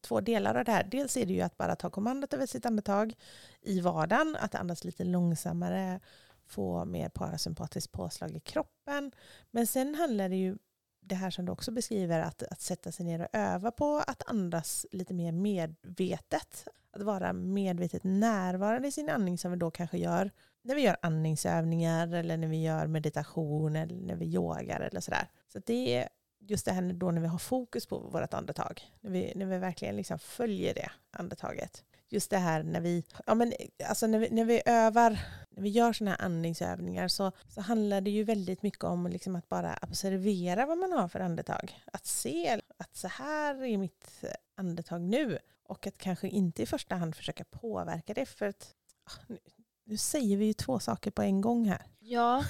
två 0.00 0.20
delar 0.20 0.54
av 0.54 0.64
det 0.64 0.72
här. 0.72 0.84
Dels 0.84 1.16
är 1.16 1.26
det 1.26 1.32
ju 1.32 1.40
att 1.40 1.56
bara 1.56 1.76
ta 1.76 1.90
kommandot 1.90 2.34
över 2.34 2.46
sitt 2.46 2.66
andetag 2.66 3.14
i 3.62 3.80
vardagen, 3.80 4.36
att 4.40 4.54
andas 4.54 4.84
lite 4.84 5.04
långsammare, 5.04 6.00
få 6.46 6.84
mer 6.84 7.08
parasympatiskt 7.08 7.92
påslag 7.92 8.30
i 8.36 8.40
kroppen. 8.40 9.12
Men 9.50 9.66
sen 9.66 9.94
handlar 9.94 10.28
det 10.28 10.36
ju 10.36 10.56
det 11.00 11.14
här 11.14 11.30
som 11.30 11.44
du 11.44 11.52
också 11.52 11.70
beskriver, 11.70 12.20
att, 12.20 12.42
att 12.42 12.60
sätta 12.60 12.92
sig 12.92 13.06
ner 13.06 13.20
och 13.20 13.28
öva 13.32 13.70
på 13.70 14.02
att 14.06 14.22
andas 14.26 14.86
lite 14.90 15.14
mer 15.14 15.32
medvetet. 15.32 16.68
Att 16.92 17.02
vara 17.02 17.32
medvetet 17.32 18.04
närvarande 18.04 18.88
i 18.88 18.92
sin 18.92 19.08
andning 19.08 19.38
som 19.38 19.50
vi 19.50 19.56
då 19.56 19.70
kanske 19.70 19.98
gör 19.98 20.30
när 20.62 20.74
vi 20.74 20.82
gör 20.82 20.96
andningsövningar 21.02 22.14
eller 22.14 22.36
när 22.36 22.48
vi 22.48 22.62
gör 22.62 22.86
meditation 22.86 23.76
eller 23.76 23.96
när 23.96 24.16
vi 24.16 24.26
yogar 24.26 24.80
eller 24.80 25.00
sådär. 25.00 25.28
Så 25.52 25.58
det 25.66 26.08
just 26.46 26.64
det 26.64 26.72
här 26.72 26.92
då 26.92 27.10
när 27.10 27.20
vi 27.20 27.26
har 27.26 27.38
fokus 27.38 27.86
på 27.86 27.98
vårt 27.98 28.34
andetag. 28.34 28.82
När 29.00 29.10
vi, 29.10 29.32
när 29.36 29.46
vi 29.46 29.58
verkligen 29.58 29.96
liksom 29.96 30.18
följer 30.18 30.74
det 30.74 30.90
andetaget. 31.10 31.84
Just 32.08 32.30
det 32.30 32.38
här 32.38 32.62
när 32.62 32.80
vi, 32.80 33.04
ja 33.26 33.34
men, 33.34 33.52
alltså 33.88 34.06
när 34.06 34.18
vi, 34.18 34.30
när 34.30 34.44
vi 34.44 34.62
övar, 34.66 35.18
när 35.50 35.62
vi 35.62 35.68
gör 35.68 35.92
sådana 35.92 36.10
här 36.10 36.24
andningsövningar 36.24 37.08
så, 37.08 37.32
så 37.48 37.60
handlar 37.60 38.00
det 38.00 38.10
ju 38.10 38.24
väldigt 38.24 38.62
mycket 38.62 38.84
om 38.84 39.06
liksom 39.06 39.36
att 39.36 39.48
bara 39.48 39.78
observera 39.82 40.66
vad 40.66 40.78
man 40.78 40.92
har 40.92 41.08
för 41.08 41.20
andetag. 41.20 41.80
Att 41.92 42.06
se 42.06 42.60
att 42.76 42.96
så 42.96 43.08
här 43.08 43.62
är 43.62 43.78
mitt 43.78 44.24
andetag 44.54 45.00
nu. 45.00 45.38
Och 45.64 45.86
att 45.86 45.98
kanske 45.98 46.28
inte 46.28 46.62
i 46.62 46.66
första 46.66 46.94
hand 46.94 47.14
försöka 47.14 47.44
påverka 47.44 48.14
det. 48.14 48.26
För 48.26 48.46
att 48.46 48.74
ah, 49.04 49.24
nu, 49.26 49.38
nu 49.84 49.96
säger 49.96 50.36
vi 50.36 50.44
ju 50.44 50.52
två 50.52 50.78
saker 50.80 51.10
på 51.10 51.22
en 51.22 51.40
gång 51.40 51.64
här. 51.64 51.91
Ja, 52.04 52.44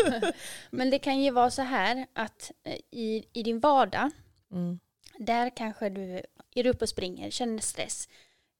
men 0.70 0.90
det 0.90 0.98
kan 0.98 1.20
ju 1.20 1.30
vara 1.30 1.50
så 1.50 1.62
här 1.62 2.06
att 2.12 2.52
eh, 2.64 2.78
i, 2.90 3.24
i 3.32 3.42
din 3.42 3.60
vardag, 3.60 4.10
Mm. 4.52 4.78
där 5.18 5.50
kanske 5.56 5.88
du 5.88 6.22
är 6.54 6.66
uppe 6.66 6.84
och 6.84 6.88
springer, 6.88 7.30
känner 7.30 7.58
stress, 7.58 8.08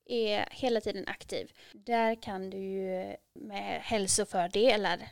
är 0.07 0.49
hela 0.51 0.81
tiden 0.81 1.05
aktiv. 1.09 1.53
Där 1.73 2.23
kan 2.23 2.51
du 2.51 2.57
ju 2.59 3.17
med 3.35 3.81
hälsofördelar 3.83 5.09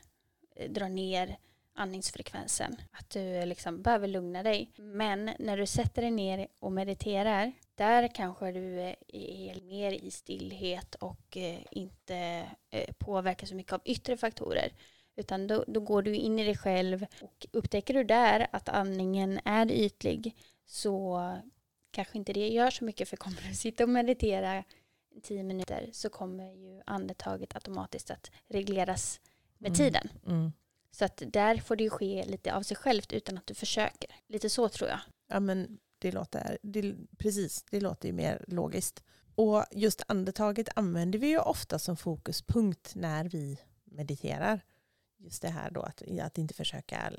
eh, 0.56 0.70
dra 0.70 0.88
ner 0.88 1.36
andningsfrekvensen. 1.74 2.76
Att 2.92 3.10
du 3.10 3.44
liksom 3.46 3.82
behöver 3.82 4.08
lugna 4.08 4.42
dig. 4.42 4.70
Men 4.76 5.30
när 5.38 5.56
du 5.56 5.66
sätter 5.66 6.02
dig 6.02 6.10
ner 6.10 6.48
och 6.58 6.72
mediterar, 6.72 7.52
där 7.80 8.08
kanske 8.14 8.52
du 8.52 8.80
är 9.08 9.60
mer 9.60 9.92
i 9.92 10.10
stillhet 10.10 10.94
och 10.94 11.36
eh, 11.36 11.58
inte 11.70 12.48
eh, 12.70 12.92
påverkas 12.98 13.48
så 13.48 13.54
mycket 13.54 13.72
av 13.72 13.80
yttre 13.84 14.16
faktorer. 14.16 14.72
Utan 15.16 15.46
då, 15.46 15.64
då 15.66 15.80
går 15.80 16.02
du 16.02 16.14
in 16.14 16.38
i 16.38 16.44
dig 16.44 16.56
själv 16.56 17.06
och 17.20 17.46
upptäcker 17.52 17.94
du 17.94 18.04
där 18.04 18.46
att 18.52 18.68
andningen 18.68 19.40
är 19.44 19.70
ytlig 19.72 20.36
så 20.66 21.20
kanske 21.90 22.18
inte 22.18 22.32
det 22.32 22.48
gör 22.48 22.70
så 22.70 22.84
mycket 22.84 23.08
för 23.08 23.16
kommer 23.16 23.48
du 23.48 23.54
sitta 23.54 23.84
och 23.84 23.88
meditera 23.90 24.64
tio 25.22 25.42
minuter 25.42 25.88
så 25.92 26.08
kommer 26.10 26.52
ju 26.52 26.82
andetaget 26.86 27.54
automatiskt 27.54 28.10
att 28.10 28.30
regleras 28.48 29.20
med 29.58 29.68
Mm. 29.68 29.76
tiden. 29.76 30.08
Mm. 30.26 30.52
Så 30.90 31.04
att 31.04 31.22
där 31.26 31.56
får 31.56 31.76
det 31.76 31.84
ju 31.84 31.90
ske 31.90 32.24
lite 32.24 32.54
av 32.54 32.62
sig 32.62 32.76
självt 32.76 33.12
utan 33.12 33.38
att 33.38 33.46
du 33.46 33.54
försöker. 33.54 34.10
Lite 34.26 34.50
så 34.50 34.68
tror 34.68 34.90
jag. 34.90 35.00
Ja 35.28 35.40
men 35.40 35.78
det 36.00 36.12
låter, 36.12 36.58
det, 36.62 36.94
precis, 37.18 37.64
det 37.70 37.80
låter 37.80 38.08
ju 38.08 38.14
mer 38.14 38.44
logiskt. 38.48 39.02
Och 39.34 39.64
just 39.70 40.02
andetaget 40.08 40.68
använder 40.76 41.18
vi 41.18 41.26
ju 41.26 41.38
ofta 41.38 41.78
som 41.78 41.96
fokuspunkt 41.96 42.94
när 42.94 43.24
vi 43.24 43.58
mediterar. 43.84 44.60
Just 45.18 45.42
det 45.42 45.48
här 45.48 45.70
då 45.70 45.82
att, 45.82 46.02
att 46.22 46.38
inte 46.38 46.54
försöka, 46.54 47.12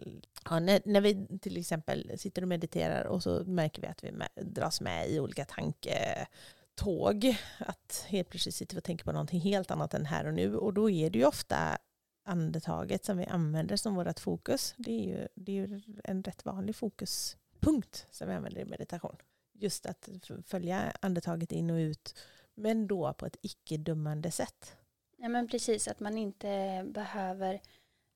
ja, 0.46 0.60
när, 0.60 0.82
när 0.86 1.02
vi 1.02 1.28
till 1.42 1.58
exempel 1.58 2.12
sitter 2.18 2.42
och 2.42 2.48
mediterar 2.48 3.06
och 3.06 3.24
så 3.24 3.44
märker 3.46 3.82
vi 3.82 3.88
att 3.88 4.04
vi 4.04 4.12
med, 4.12 4.30
dras 4.36 4.82
med 4.82 5.10
i 5.10 5.20
olika 5.20 5.46
tanketåg. 5.46 7.36
Att 7.60 8.06
helt 8.08 8.30
plötsligt 8.30 8.56
sitter 8.56 8.76
vi 8.76 8.80
och 8.80 8.84
tänker 8.84 9.06
på 9.06 9.12
någonting 9.12 9.42
helt 9.42 9.72
annat 9.72 9.94
än 9.94 10.06
här 10.06 10.28
och 10.28 10.34
nu. 10.34 10.56
Och 10.56 10.74
då 10.74 10.90
är 10.90 11.10
det 11.10 11.20
ju 11.20 11.26
ofta 11.26 11.78
andetaget 12.24 13.06
som 13.06 13.18
vi 13.18 13.26
använder 13.26 13.76
som 13.76 13.96
vårt 13.96 14.20
fokus. 14.20 14.74
Det 14.78 14.92
är 14.92 15.08
ju, 15.08 15.28
det 15.36 15.52
är 15.52 15.68
ju 15.68 15.82
en 16.04 16.24
rätt 16.24 16.46
vanlig 16.46 16.76
fokus 16.76 17.38
fokuspunkt 17.62 18.08
som 18.12 18.28
vi 18.28 18.34
använder 18.34 18.62
i 18.62 18.66
meditation. 18.66 19.16
Just 19.54 19.86
att 19.86 20.10
följa 20.46 20.94
andetaget 21.02 21.52
in 21.52 21.70
och 21.70 21.76
ut, 21.76 22.16
men 22.56 22.88
då 22.88 23.14
på 23.14 23.26
ett 23.26 23.38
icke-dömande 23.42 24.32
sätt. 24.32 24.78
Ja 25.18 25.30
men 25.30 25.48
precis, 25.48 25.88
att 25.88 26.00
man 26.00 26.18
inte 26.18 26.84
behöver 26.88 27.62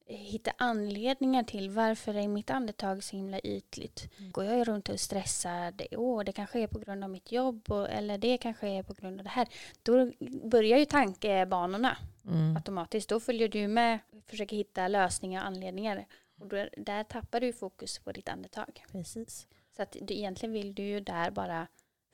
hitta 0.07 0.51
anledningar 0.57 1.43
till 1.43 1.69
varför 1.69 2.13
är 2.13 2.27
mitt 2.27 2.49
andetag 2.49 3.03
så 3.03 3.15
himla 3.15 3.39
ytligt. 3.39 4.09
Mm. 4.17 4.31
Går 4.31 4.45
jag 4.45 4.67
runt 4.67 4.89
och 4.89 4.93
är 4.93 4.99
stressad, 4.99 5.81
åh 5.91 6.23
det 6.23 6.31
kanske 6.31 6.59
är 6.59 6.67
på 6.67 6.79
grund 6.79 7.03
av 7.03 7.09
mitt 7.09 7.31
jobb 7.31 7.71
och, 7.71 7.89
eller 7.89 8.17
det 8.17 8.37
kanske 8.37 8.67
är 8.67 8.83
på 8.83 8.93
grund 8.93 9.19
av 9.19 9.23
det 9.23 9.29
här. 9.29 9.47
Då 9.83 10.11
börjar 10.43 10.77
ju 10.77 10.85
tankebanorna 10.85 11.97
Mm. 12.27 12.55
automatiskt. 12.55 13.09
Då 13.09 13.19
följer 13.19 13.49
du 13.49 13.67
med, 13.67 13.99
försöker 14.27 14.55
hitta 14.55 14.87
lösningar 14.87 15.41
och 15.41 15.47
anledningar. 15.47 16.05
Och 16.39 16.47
då, 16.47 16.69
där 16.77 17.03
tappar 17.03 17.39
du 17.41 17.53
fokus 17.53 17.99
på 17.99 18.11
ditt 18.11 18.29
andetag. 18.29 18.85
Precis. 18.91 19.47
Så 19.75 19.81
att 19.81 19.97
du, 20.01 20.13
egentligen 20.13 20.53
vill 20.53 20.75
du 20.75 20.83
ju 20.83 20.99
där 20.99 21.31
bara 21.31 21.67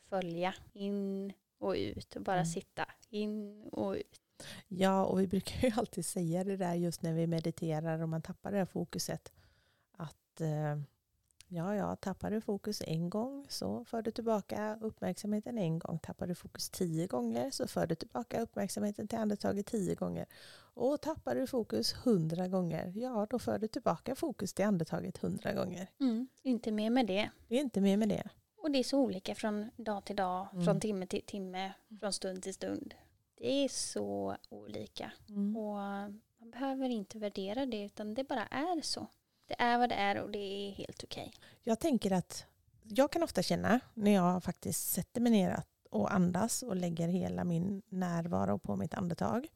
följa 0.10 0.53
in 0.73 1.34
och 1.57 1.73
ut 1.73 2.15
och 2.15 2.21
bara 2.21 2.36
Mm. 2.36 2.45
sitta 2.45 2.86
in 3.10 3.63
och 3.71 3.91
ut. 3.93 4.21
Ja, 4.67 5.05
och 5.05 5.19
vi 5.19 5.27
brukar 5.27 5.67
ju 5.67 5.73
alltid 5.75 6.05
säga 6.05 6.43
det 6.43 6.57
där 6.57 6.73
just 6.73 7.01
när 7.01 7.13
vi 7.13 7.27
mediterar 7.27 7.99
och 8.01 8.10
man 8.10 8.21
tappar 8.21 8.51
det 8.51 8.57
här 8.57 8.65
fokuset. 8.65 9.31
Att 9.91 10.41
eh, 10.41 10.77
ja, 11.47 11.75
ja, 11.75 11.95
tappar 11.95 12.31
du 12.31 12.41
fokus 12.41 12.81
en 12.88 13.10
gång 13.10 13.45
så 13.49 13.86
för 13.86 14.01
du 14.01 14.12
tillbaka 14.12 14.77
uppmärksamheten 14.81 15.57
en 15.57 15.79
gång. 15.79 15.99
Tappar 15.99 16.27
du 16.27 16.36
fokus 16.36 16.69
tio 16.69 17.07
gånger 17.07 17.51
så 17.51 17.67
för 17.67 17.88
du 17.88 17.95
tillbaka 17.95 18.41
uppmärksamheten 18.41 19.07
till 19.07 19.17
andetaget 19.19 19.65
tio 19.65 19.95
gånger. 19.95 20.25
Och 20.73 21.01
tappar 21.01 21.36
du 21.36 21.47
fokus 21.47 21.93
hundra 21.93 22.47
gånger, 22.47 22.93
ja 22.95 23.27
då 23.29 23.39
för 23.39 23.60
du 23.60 23.67
tillbaka 23.67 24.15
fokus 24.15 24.53
till 24.53 24.65
andetaget 24.65 25.17
hundra 25.17 25.53
gånger. 25.53 25.88
Inte 26.43 26.71
mer 26.71 26.89
med 26.89 27.07
det. 27.07 27.29
Det 27.47 27.55
är 27.55 27.62
inte 27.62 27.81
mer 27.81 27.97
med 27.97 28.10
det. 28.10 28.23
Och 28.57 28.71
det 28.71 28.79
är 28.79 28.84
så 28.84 28.99
olika 28.99 29.36
från 29.36 29.69
dag 29.77 30.05
till 30.05 30.15
dag, 30.15 30.47
Mm. 30.53 30.65
från 30.65 30.79
timme 30.79 31.05
till 31.07 31.21
timme, 31.25 31.73
från 31.99 32.13
stund 32.13 32.43
till 32.43 32.53
stund. 32.53 32.93
Det 33.38 33.51
är 33.51 33.67
så 33.69 34.36
olika. 34.49 35.12
Mm. 35.29 35.57
Och 35.57 35.75
man 36.38 36.51
behöver 36.51 36.89
inte 36.89 37.17
värdera 37.19 37.65
det 37.65 37.84
utan 37.86 38.13
det 38.13 38.23
bara 38.23 38.45
är 38.47 38.81
så. 38.81 39.07
Det 39.47 39.55
är 39.62 39.77
vad 39.77 39.89
det 39.89 39.95
är 39.95 40.21
och 40.21 40.29
det 40.31 40.39
är 40.39 40.71
helt 40.71 41.03
okej. 41.03 41.34
Jag 41.63 41.79
tänker 41.79 42.12
att 42.12 42.45
jag 42.84 43.12
kan 43.12 43.23
ofta 43.23 43.41
känna 43.43 43.79
när 43.93 44.12
jag 44.12 44.43
faktiskt 44.43 44.89
sätter 44.91 45.21
mig 45.21 45.31
ner 45.31 45.63
och 45.89 46.13
andas 46.13 46.63
och 46.63 46.75
lägger 46.75 47.07
hela 47.07 47.43
min 47.43 47.81
närvaro 47.89 48.57
på 48.60 48.75
mitt 48.75 48.93
andetag. 48.93 49.47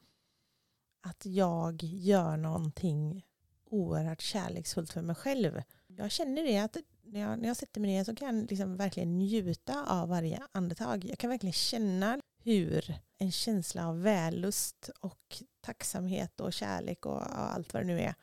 Att 1.06 1.26
jag 1.26 1.84
gör 1.84 2.38
någonting 2.38 3.26
oerhört 3.66 4.22
kärleksfullt 4.22 4.94
för 4.94 5.02
mig 5.02 5.16
själv. 5.16 5.62
Jag 5.88 6.12
känner 6.12 6.44
det 6.44 6.58
att 6.58 6.78
när 7.02 7.20
jag, 7.20 7.40
när 7.40 7.48
jag 7.48 7.58
sätter 7.58 7.82
mig 7.82 7.92
ner 7.92 8.04
så 8.04 8.16
kan 8.16 8.36
jag 8.36 8.50
liksom 8.50 8.78
verkligen 8.78 9.20
njuta 9.20 9.86
av 9.86 10.10
varje 10.10 10.44
andetag. 10.52 11.06
Jag 11.06 11.18
kan 11.18 11.30
verkligen 11.30 11.54
känna 11.54 12.22
hur 12.44 12.96
en 13.18 13.32
känsla 13.32 13.88
av 13.88 14.02
vällust 14.02 14.90
och 15.00 15.44
tacksamhet 15.62 16.40
och 16.40 16.54
kärlek 16.54 17.06
och, 17.06 17.14
och 17.14 17.54
allt 17.54 17.74
vad 17.74 17.84
det 17.84 17.88
nu 17.88 18.00
är 18.00 18.16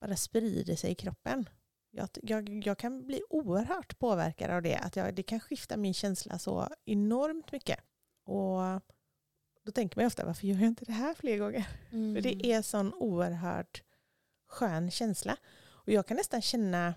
bara 0.00 0.16
sprider 0.16 0.76
sig 0.76 0.90
i 0.90 0.94
kroppen. 0.94 1.48
Jag, 1.90 2.08
jag, 2.22 2.48
jag 2.66 2.78
kan 2.78 3.06
bli 3.06 3.22
oerhört 3.30 3.98
påverkad 3.98 4.50
av 4.50 4.62
det. 4.62 4.76
Att 4.76 4.96
jag, 4.96 5.14
det 5.14 5.22
kan 5.22 5.40
skifta 5.40 5.76
min 5.76 5.94
känsla 5.94 6.38
så 6.38 6.68
enormt 6.84 7.52
mycket. 7.52 7.80
Och 8.24 8.60
då 9.70 9.74
tänker 9.74 9.98
man 9.98 10.06
ofta, 10.06 10.26
varför 10.26 10.46
gör 10.46 10.56
jag 10.56 10.66
inte 10.66 10.84
det 10.84 10.92
här 10.92 11.14
fler 11.14 11.38
gånger? 11.38 11.68
För 11.90 12.20
det 12.20 12.52
är 12.52 12.62
sån 12.62 12.94
oerhört 12.94 13.82
skön 14.46 14.90
känsla. 14.90 15.36
Och 15.68 15.88
jag 15.88 16.06
kan 16.06 16.16
nästan 16.16 16.42
känna, 16.42 16.94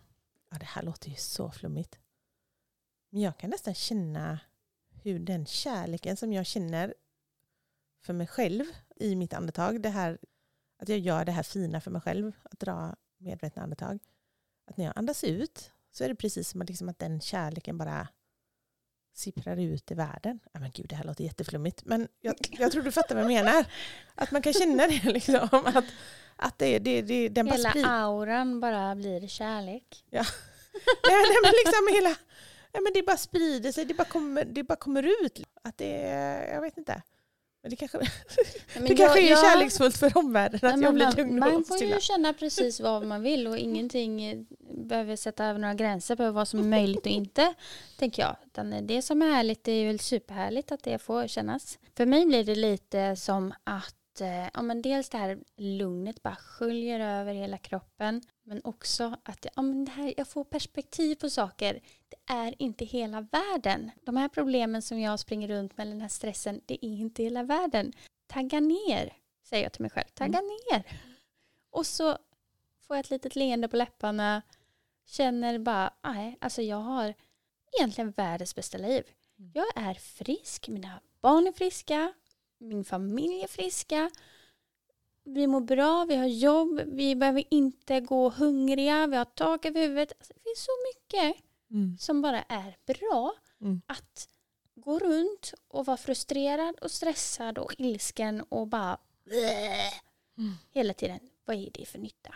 ja 0.52 0.58
det 0.58 0.66
här 0.66 0.84
låter 0.84 1.10
ju 1.10 1.16
så 1.16 1.52
flummigt, 1.52 2.00
men 3.10 3.22
jag 3.22 3.38
kan 3.38 3.50
nästan 3.50 3.74
känna 3.74 4.40
hur 5.04 5.20
den 5.20 5.46
kärleken 5.46 6.18
som 6.18 6.34
jag 6.34 6.46
känner 6.46 6.94
för 8.02 8.14
mig 8.14 8.28
själv 8.28 8.66
i 8.96 9.16
mitt 9.16 9.34
andetag, 9.34 9.82
det 9.82 9.90
här, 9.90 10.18
att 10.78 10.90
jag 10.90 11.00
gör 11.00 11.26
det 11.26 11.32
här 11.32 11.44
fina 11.44 11.82
för 11.82 11.92
mig 11.92 12.02
själv, 12.02 12.32
att 12.44 12.60
dra 12.60 12.96
medvetna 13.18 13.64
andetag, 13.64 14.00
att 14.66 14.78
när 14.78 14.86
jag 14.86 14.94
andas 14.96 15.24
ut 15.24 15.72
så 15.92 16.04
är 16.04 16.10
det 16.10 16.16
precis 16.16 16.50
som 16.50 16.62
att, 16.62 16.70
liksom 16.70 16.90
att 16.90 17.00
den 17.00 17.22
kärleken 17.22 17.78
bara 17.78 18.08
sipprar 19.14 19.60
ut 19.60 19.92
i 19.92 19.94
världen. 19.94 20.40
Ja, 20.54 20.60
men 20.60 20.72
gud, 20.72 20.86
det 20.90 20.96
här 20.96 21.04
låter 21.04 21.24
jätteflummigt. 21.24 21.86
Men 21.86 22.08
jag, 22.22 22.36
jag 22.52 22.72
tror 22.72 22.84
du 22.84 22.92
fattar 22.92 23.16
vad 23.16 23.24
jag 23.24 23.28
menar. 23.28 23.66
Att 24.16 24.32
man 24.32 24.42
kan 24.42 24.54
känna 24.54 24.88
det 24.88 25.04
liksom. 25.04 25.48
Att, 25.52 25.86
att 26.36 26.58
det, 26.58 26.80
det, 26.80 27.02
det, 27.02 27.30
den 27.30 27.46
bara 27.46 27.56
Hela 27.56 27.70
sprider. 27.70 27.90
auran 27.90 28.60
bara 28.60 28.96
blir 28.96 29.28
kärlek. 29.28 30.06
Nej, 30.12 30.24
nej, 31.08 31.38
men 31.44 31.52
liksom 31.52 31.88
hela, 31.96 32.10
nej, 32.74 32.84
men 32.84 32.94
det 32.94 33.04
bara 33.04 33.18
sprider 33.18 33.72
sig, 33.72 33.86
det 33.86 33.94
bara 33.94 34.08
kommer, 34.08 34.46
det 34.46 34.64
bara 34.64 34.76
kommer 34.76 35.04
ut. 35.26 35.42
Att 35.62 35.78
det, 35.78 35.90
jag 36.54 36.62
vet 36.62 36.78
inte. 36.78 37.02
Men 37.64 37.70
det 37.70 37.76
kanske, 37.76 37.98
Men 38.76 38.84
det 38.86 38.96
kanske 38.96 39.20
jag- 39.20 39.28
är 39.28 39.30
jag- 39.30 39.40
kärleksfullt 39.52 39.98
för 39.98 40.18
omvärlden 40.18 40.70
att 40.72 40.82
jag 40.82 40.94
blir 40.94 41.06
man, 41.06 41.16
lugn 41.16 41.40
man 41.40 41.56
och 41.56 41.68
får 41.68 41.84
ju 41.84 42.00
känna 42.00 42.34
precis 42.34 42.80
vad 42.80 43.06
man 43.08 43.22
vill 43.24 43.48
och 43.48 43.58
ingenting 43.58 44.24
eh, 44.26 44.40
behöver 44.74 45.16
sätta 45.16 45.46
över 45.46 45.60
några 45.60 45.74
gränser 45.74 46.16
på 46.16 46.32
vad 46.32 46.48
som 46.48 46.60
är 46.60 46.64
möjligt 46.64 47.00
och 47.06 47.08
inte. 47.08 47.54
Tänker 48.00 48.22
jag. 48.22 48.36
Utan 48.46 48.88
det 48.88 49.02
som 49.02 49.22
är 49.22 49.30
härligt 49.30 49.64
det 49.64 49.72
är 49.72 49.86
väl 49.88 50.00
superhärligt 50.00 50.72
att 50.72 50.84
det 50.84 50.98
får 51.00 51.28
kännas. 51.28 51.80
För 51.98 52.06
mig 52.06 52.26
blir 52.26 52.44
det 52.44 52.56
lite 52.56 53.16
som 53.16 53.54
att 53.64 54.22
eh, 54.22 54.48
ja, 54.54 54.62
men 54.62 54.82
dels 54.82 55.10
det 55.10 55.18
här 55.18 55.38
lugnet 55.58 56.24
bara 56.24 56.36
sköljer 56.36 57.00
över 57.00 57.34
hela 57.34 57.58
kroppen. 57.58 58.22
Men 58.46 58.62
också 58.64 59.18
att 59.24 59.46
ja, 59.56 59.62
men 59.62 59.86
det 59.86 59.92
här, 59.92 60.14
jag 60.18 60.28
får 60.28 60.44
perspektiv 60.44 61.16
på 61.16 61.30
saker. 61.30 61.80
Är 62.26 62.56
inte 62.62 62.86
hela 62.86 63.22
världen. 63.22 63.92
De 64.04 64.18
här 64.18 64.30
problemen 64.30 64.82
som 64.82 65.00
jag 65.00 65.20
springer 65.20 65.48
runt 65.48 65.78
med, 65.78 65.88
den 65.88 66.02
här 66.02 66.08
stressen, 66.08 66.62
det 66.66 66.86
är 66.86 66.90
inte 66.90 67.24
hela 67.24 67.44
världen. 67.44 67.94
Tagga 68.28 68.60
ner, 68.60 69.14
säger 69.44 69.64
jag 69.64 69.74
till 69.74 69.82
mig 69.82 69.92
själv. 69.92 70.08
Tagga 70.14 70.42
ner. 70.42 70.84
Och 71.70 71.86
så 71.86 72.18
får 72.88 72.96
jag 72.96 73.00
ett 73.00 73.10
litet 73.10 73.36
leende 73.36 73.68
på 73.68 73.78
läpparna. 73.78 74.42
Känner 75.06 75.60
bara, 75.60 75.94
nej, 76.04 76.38
alltså 76.42 76.62
jag 76.62 76.78
har 76.78 77.14
egentligen 77.78 78.12
världens 78.12 78.56
bästa 78.56 78.78
liv. 78.78 79.04
Mm. 79.40 79.52
Jag 79.54 79.66
är 79.76 79.94
frisk, 79.94 80.68
mina 80.68 81.00
barn 81.22 81.48
är 81.48 81.52
friska, 81.52 82.14
min 82.58 82.86
familj 82.86 83.44
är 83.44 83.48
friska. 83.48 84.12
Vi 85.24 85.48
mår 85.48 85.62
bra, 85.62 86.06
vi 86.06 86.16
har 86.16 86.26
jobb, 86.26 86.82
vi 86.86 87.16
behöver 87.16 87.44
inte 87.50 88.00
gå 88.00 88.30
hungriga, 88.30 89.08
vi 89.08 89.16
har 89.16 89.26
tak 89.26 89.66
över 89.66 89.82
huvudet. 89.82 90.14
Alltså, 90.20 90.34
det 90.34 90.40
finns 90.44 90.66
så 90.66 90.72
mycket 90.88 91.44
Mm. 91.74 91.98
som 92.00 92.22
bara 92.22 92.44
är 92.44 92.78
bra. 92.86 93.34
Mm. 93.62 93.82
Att 93.88 94.30
gå 94.76 95.00
runt 95.00 95.54
och 95.68 95.86
vara 95.86 95.98
frustrerad 95.98 96.76
och 96.80 96.92
stressad 96.92 97.58
och 97.58 97.76
ilsken 97.78 98.42
och 98.50 98.68
bara 98.68 98.98
Mm. 100.38 100.54
hela 100.72 100.94
tiden. 100.94 101.20
Vad 101.46 101.56
är 101.56 101.70
det 101.74 101.86
för 101.86 102.00
nytta? 102.00 102.36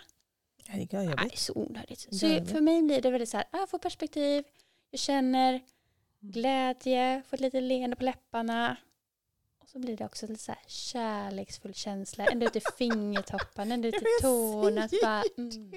Ja, 0.66 0.74
det 0.74 0.94
är 0.94 1.08
det 1.16 1.34
är 1.34 1.38
så 1.38 1.54
onödigt. 1.56 2.00
Så 2.00 2.28
för 2.46 2.62
mig 2.62 2.82
blir 2.84 3.02
det 3.02 3.12
väldigt 3.12 3.30
så 3.30 3.38
här, 3.38 3.46
jag 3.52 3.70
får 3.70 3.80
perspektiv, 3.80 4.44
jag 4.92 5.00
känner 5.00 5.50
Mm. 5.54 6.32
glädje, 6.32 7.24
får 7.28 7.38
ett 7.38 7.42
litet 7.42 7.64
leende 7.64 7.96
på 7.96 8.04
läpparna. 8.04 8.76
Och 9.60 9.70
så 9.70 9.80
blir 9.80 9.98
det 9.98 10.06
också 10.06 10.28
lite 10.28 10.44
så 10.44 10.52
här 10.52 10.62
kärleksfull 10.68 11.74
känsla, 11.74 12.26
ända 12.26 12.46
ut 12.46 12.56
i 12.56 12.62
fingertopparna, 12.78 13.74
ända 13.74 13.88
ut 13.88 13.96
i 13.96 14.06
tårna. 14.22 14.90
Bara, 15.04 15.24
mm, 15.38 15.72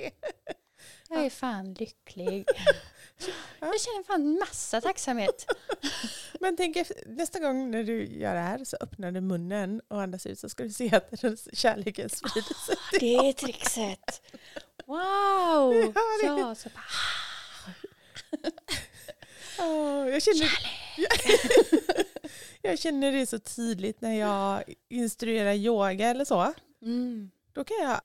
jag 1.09 1.25
är 1.25 1.31
fan 1.31 1.75
lycklig. 1.75 2.45
Jag 3.61 3.81
känner 3.81 4.05
fan 4.05 4.39
massa 4.39 4.81
tacksamhet. 4.81 5.47
Men 6.41 6.57
tänk 6.57 6.77
efter- 6.77 6.97
nästa 7.07 7.39
gång 7.41 7.71
när 7.71 7.85
du 7.85 8.05
gör 8.07 8.35
det 8.35 8.41
här 8.41 8.65
så 8.65 8.77
öppnar 8.81 9.13
du 9.13 9.21
munnen 9.21 9.81
och 9.89 10.03
andas 10.03 10.27
ut 10.27 10.39
så 10.39 10.49
ska 10.49 10.63
du 10.63 10.71
se 10.71 10.95
att 10.97 11.21
kärleken 11.53 12.09
sprider 12.11 12.55
sig. 12.67 12.77
Det 13.01 13.15
är 13.17 13.33
trixet. 13.33 14.23
Wow! 14.87 15.93
Ja, 16.25 16.55
så 16.55 16.69
bara, 16.69 16.85
Åh, 19.59 20.09
jag, 20.09 20.23
känner, 20.23 20.51
jag 22.63 22.79
känner 22.79 23.13
det 23.13 23.27
så 23.27 23.39
tydligt 23.39 24.01
när 24.01 24.15
jag 24.15 24.63
instruerar 24.89 25.53
yoga 25.53 26.09
eller 26.09 26.25
så. 26.25 26.53
mm. 26.83 27.31
Då 27.53 27.65
kan 27.65 27.77
jag, 27.83 28.01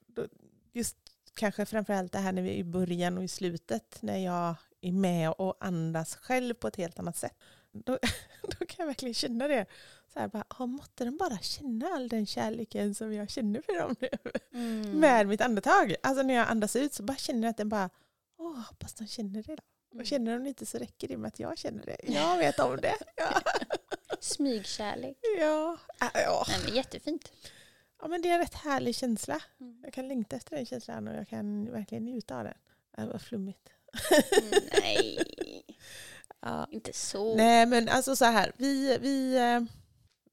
just 0.74 0.98
kanske 1.36 1.66
framförallt 1.66 2.12
det 2.12 2.20
här 2.20 2.32
när 2.32 2.42
vi 2.42 2.50
är 2.50 2.56
i 2.56 2.64
början 2.64 3.18
och 3.18 3.24
i 3.24 3.28
slutet, 3.28 3.98
när 4.02 4.18
jag 4.18 4.56
är 4.88 4.92
med 4.92 5.32
och 5.32 5.58
andas 5.60 6.16
själv 6.16 6.54
på 6.54 6.68
ett 6.68 6.76
helt 6.76 7.00
annat 7.00 7.18
sätt. 7.18 7.38
Då, 7.72 8.00
då 8.42 8.66
kan 8.66 8.76
jag 8.78 8.86
verkligen 8.86 9.14
känna 9.14 9.48
det. 9.48 9.66
Så 10.14 10.20
här, 10.20 10.28
bara, 10.28 10.44
oh, 10.60 10.68
måtte 10.68 11.06
de 11.06 11.18
bara 11.18 11.38
känna 11.38 11.88
all 11.88 12.08
den 12.10 12.26
kärleken 12.26 12.96
som 12.96 13.14
jag 13.14 13.30
känner 13.30 13.62
för 13.62 13.80
dem 13.80 13.96
nu. 14.00 14.10
Mm. 14.54 15.00
Med 15.00 15.28
mitt 15.28 15.42
andetag. 15.42 15.96
Alltså 16.04 16.24
när 16.24 16.34
jag 16.34 16.48
andas 16.48 16.76
ut 16.76 16.94
så 16.94 17.04
bara 17.04 17.18
känner 17.18 17.42
jag 17.42 17.50
att 17.50 17.58
den 17.58 17.70
bara, 17.70 17.90
åh, 18.38 18.60
hoppas 18.60 18.94
de 18.94 19.08
känner 19.08 19.44
det 19.44 19.56
då. 19.56 19.64
Mm. 19.94 20.02
Och 20.02 20.06
känner 20.06 20.40
de 20.40 20.48
inte 20.48 20.66
så 20.66 20.78
räcker 20.78 21.08
det 21.08 21.18
med 21.18 21.28
att 21.28 21.40
jag 21.40 21.58
känner 21.58 21.86
det. 21.86 21.98
Jag 22.04 22.38
vet 22.38 22.60
om 22.60 22.78
det. 22.78 22.96
Ja. 23.16 23.42
Smygkärlek. 24.20 25.18
Ja. 25.40 25.78
Äh, 26.02 26.22
ja. 26.22 26.46
Nej, 26.48 26.60
men 26.66 26.76
jättefint. 26.76 27.32
ja, 28.02 28.08
men 28.08 28.22
det 28.22 28.30
är 28.30 28.34
en 28.34 28.40
rätt 28.40 28.54
härlig 28.54 28.96
känsla. 28.96 29.42
Mm. 29.60 29.80
Jag 29.84 29.94
kan 29.94 30.08
längta 30.08 30.36
efter 30.36 30.56
den 30.56 30.66
känslan 30.66 31.08
och 31.08 31.16
jag 31.16 31.28
kan 31.28 31.72
verkligen 31.72 32.06
njuta 32.06 32.38
av 32.38 32.44
den. 32.44 32.54
Det 32.98 33.06
var 33.06 33.20
flummigt. 33.20 33.70
Nej, 34.82 35.18
Ja. 36.40 36.68
inte 36.72 36.94
så. 36.94 37.36
Nej 37.36 37.66
men 37.66 37.90
alltså 37.90 38.16
så 38.16 38.26
här, 38.26 38.52
vi, 38.58 38.98
vi, 39.02 39.38
eh, 39.38 39.62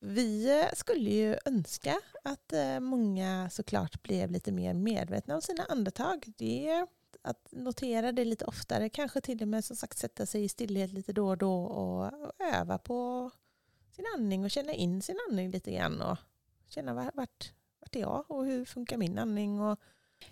vi 0.00 0.64
skulle 0.74 1.10
ju 1.10 1.36
önska 1.44 2.00
att 2.24 2.52
eh, 2.52 2.80
många 2.80 3.50
såklart 3.50 4.02
blev 4.02 4.30
lite 4.30 4.52
mer 4.52 4.74
medvetna 4.74 5.34
om 5.34 5.42
sina 5.42 5.64
andetag. 5.64 6.24
Det 6.38 6.86
att 7.22 7.48
notera 7.50 8.12
det 8.12 8.24
lite 8.24 8.44
oftare, 8.44 8.88
kanske 8.88 9.20
till 9.20 9.42
och 9.42 9.48
med 9.48 9.64
som 9.64 9.76
sagt 9.76 9.98
sätta 9.98 10.26
sig 10.26 10.44
i 10.44 10.48
stillhet 10.48 10.92
lite 10.92 11.12
då 11.12 11.28
och 11.28 11.38
då 11.38 11.64
och, 11.64 12.22
och 12.22 12.32
öva 12.54 12.78
på 12.78 13.30
sin 13.90 14.04
andning 14.14 14.44
och 14.44 14.50
känna 14.50 14.72
in 14.72 15.02
sin 15.02 15.18
andning 15.28 15.50
lite 15.50 15.72
grann 15.72 16.02
och 16.02 16.18
känna 16.68 16.94
vart, 16.94 17.14
vart, 17.14 17.52
vart 17.80 17.96
är 17.96 18.00
jag 18.00 18.24
och 18.30 18.44
hur 18.46 18.64
funkar 18.64 18.96
min 18.96 19.18
andning 19.18 19.60
och 19.60 19.80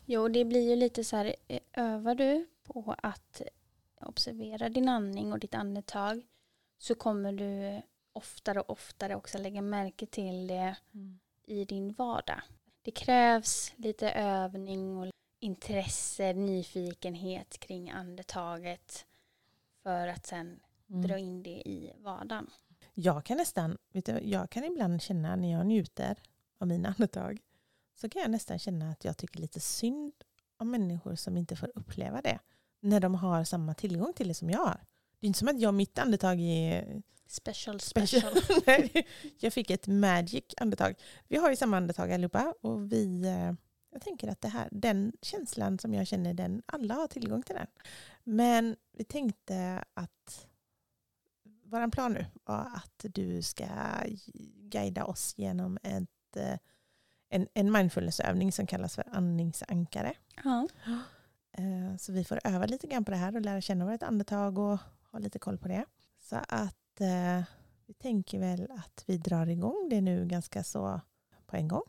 Jo, 0.04 0.28
det 0.28 0.44
blir 0.44 0.68
ju 0.70 0.76
lite 0.76 1.04
så 1.04 1.16
här, 1.16 1.34
eh, 1.48 1.60
övar 1.72 2.14
du 2.14 2.46
på 2.62 2.94
att 3.02 3.42
observera 4.00 4.68
din 4.68 4.88
andning 4.88 5.32
och 5.32 5.38
ditt 5.38 5.54
andetag 5.54 6.22
så 6.78 6.94
kommer 6.94 7.32
du 7.32 7.82
oftare 8.12 8.60
och 8.60 8.70
oftare 8.70 9.16
också 9.16 9.38
lägga 9.38 9.62
märke 9.62 10.06
till 10.06 10.46
det 10.46 10.76
i 11.46 11.64
din 11.64 11.92
vardag. 11.92 12.40
Det 12.82 12.90
krävs 12.90 13.72
lite 13.76 14.10
övning 14.10 14.96
och 14.98 15.12
intresse, 15.40 16.32
nyfikenhet 16.32 17.58
kring 17.60 17.90
andetaget 17.90 19.06
för 19.82 20.08
att 20.08 20.26
sen 20.26 20.60
Mm. 20.90 21.02
dra 21.02 21.18
in 21.18 21.42
det 21.42 21.50
i 21.68 21.92
vardagen. 21.98 22.50
Jag 22.94 23.24
kan 23.24 23.36
nästan, 23.36 23.78
vet 23.92 24.04
du, 24.06 24.20
jag 24.20 24.50
kan 24.50 24.64
ibland 24.64 25.02
känna 25.02 25.36
när 25.36 25.52
jag 25.52 25.66
njuter 25.66 26.18
av 26.58 26.68
mina 26.68 26.88
andetag 26.88 27.40
så 28.00 28.08
kan 28.08 28.22
jag 28.22 28.30
nästan 28.30 28.58
känna 28.58 28.90
att 28.90 29.04
jag 29.04 29.16
tycker 29.16 29.40
lite 29.40 29.60
synd 29.60 30.12
om 30.56 30.70
människor 30.70 31.14
som 31.14 31.36
inte 31.36 31.56
får 31.56 31.72
uppleva 31.74 32.20
det 32.20 32.38
när 32.80 33.00
de 33.00 33.14
har 33.14 33.44
samma 33.44 33.74
tillgång 33.74 34.12
till 34.12 34.28
det 34.28 34.34
som 34.34 34.50
jag 34.50 34.58
har. 34.58 34.80
Det 35.20 35.26
är 35.26 35.28
inte 35.28 35.38
som 35.38 35.48
att 35.48 35.60
jag 35.60 35.74
mitt 35.74 35.98
andetag 35.98 36.40
är 36.40 37.02
Special, 37.30 37.80
special. 37.80 38.42
special. 38.42 38.88
Jag 39.38 39.52
fick 39.52 39.70
ett 39.70 39.86
magic 39.86 40.44
andetag. 40.56 40.94
Vi 41.28 41.36
har 41.36 41.50
ju 41.50 41.56
samma 41.56 41.76
andetag 41.76 42.12
allihopa 42.12 42.54
och 42.60 42.92
vi, 42.92 43.22
eh, 43.22 43.52
jag 43.90 44.02
tänker 44.02 44.28
att 44.28 44.40
det 44.40 44.48
här, 44.48 44.68
den 44.70 45.12
känslan 45.22 45.78
som 45.78 45.94
jag 45.94 46.06
känner, 46.06 46.34
den, 46.34 46.62
alla 46.66 46.94
har 46.94 47.06
tillgång 47.06 47.42
till 47.42 47.54
den. 47.54 47.66
Men 48.24 48.76
vi 48.92 49.04
tänkte 49.04 49.84
att 49.94 50.46
vår 51.64 51.90
plan 51.90 52.12
nu 52.12 52.26
var 52.44 52.70
att 52.74 53.04
du 53.14 53.42
ska 53.42 53.66
guida 54.70 55.04
oss 55.04 55.34
genom 55.36 55.78
ett, 55.82 56.36
eh, 56.36 56.58
en, 57.30 57.48
en 57.54 57.72
mindfulnessövning 57.72 58.52
som 58.52 58.66
kallas 58.66 58.94
för 58.94 59.04
andningsankare. 59.12 60.12
Ja. 60.44 60.68
Eh, 61.52 61.96
Så 61.98 62.12
vi 62.12 62.24
får 62.24 62.40
öva 62.44 62.66
lite 62.66 62.86
grann 62.86 63.04
på 63.04 63.10
det 63.10 63.16
här 63.16 63.36
och 63.36 63.42
lära 63.42 63.60
känna 63.60 63.86
vårt 63.86 64.02
andetag 64.02 64.58
och 64.58 64.78
ha 65.12 65.18
lite 65.18 65.38
koll 65.38 65.58
på 65.58 65.68
det. 65.68 65.84
Så 66.20 66.36
att 66.48 67.00
eh, 67.00 67.42
vi 67.86 67.94
tänker 67.94 68.38
väl 68.38 68.68
att 68.70 69.04
vi 69.06 69.18
drar 69.18 69.46
igång 69.46 69.88
det 69.90 70.00
nu 70.00 70.26
ganska 70.26 70.64
så 70.64 71.00
på 71.46 71.56
en 71.56 71.68
gång. 71.68 71.82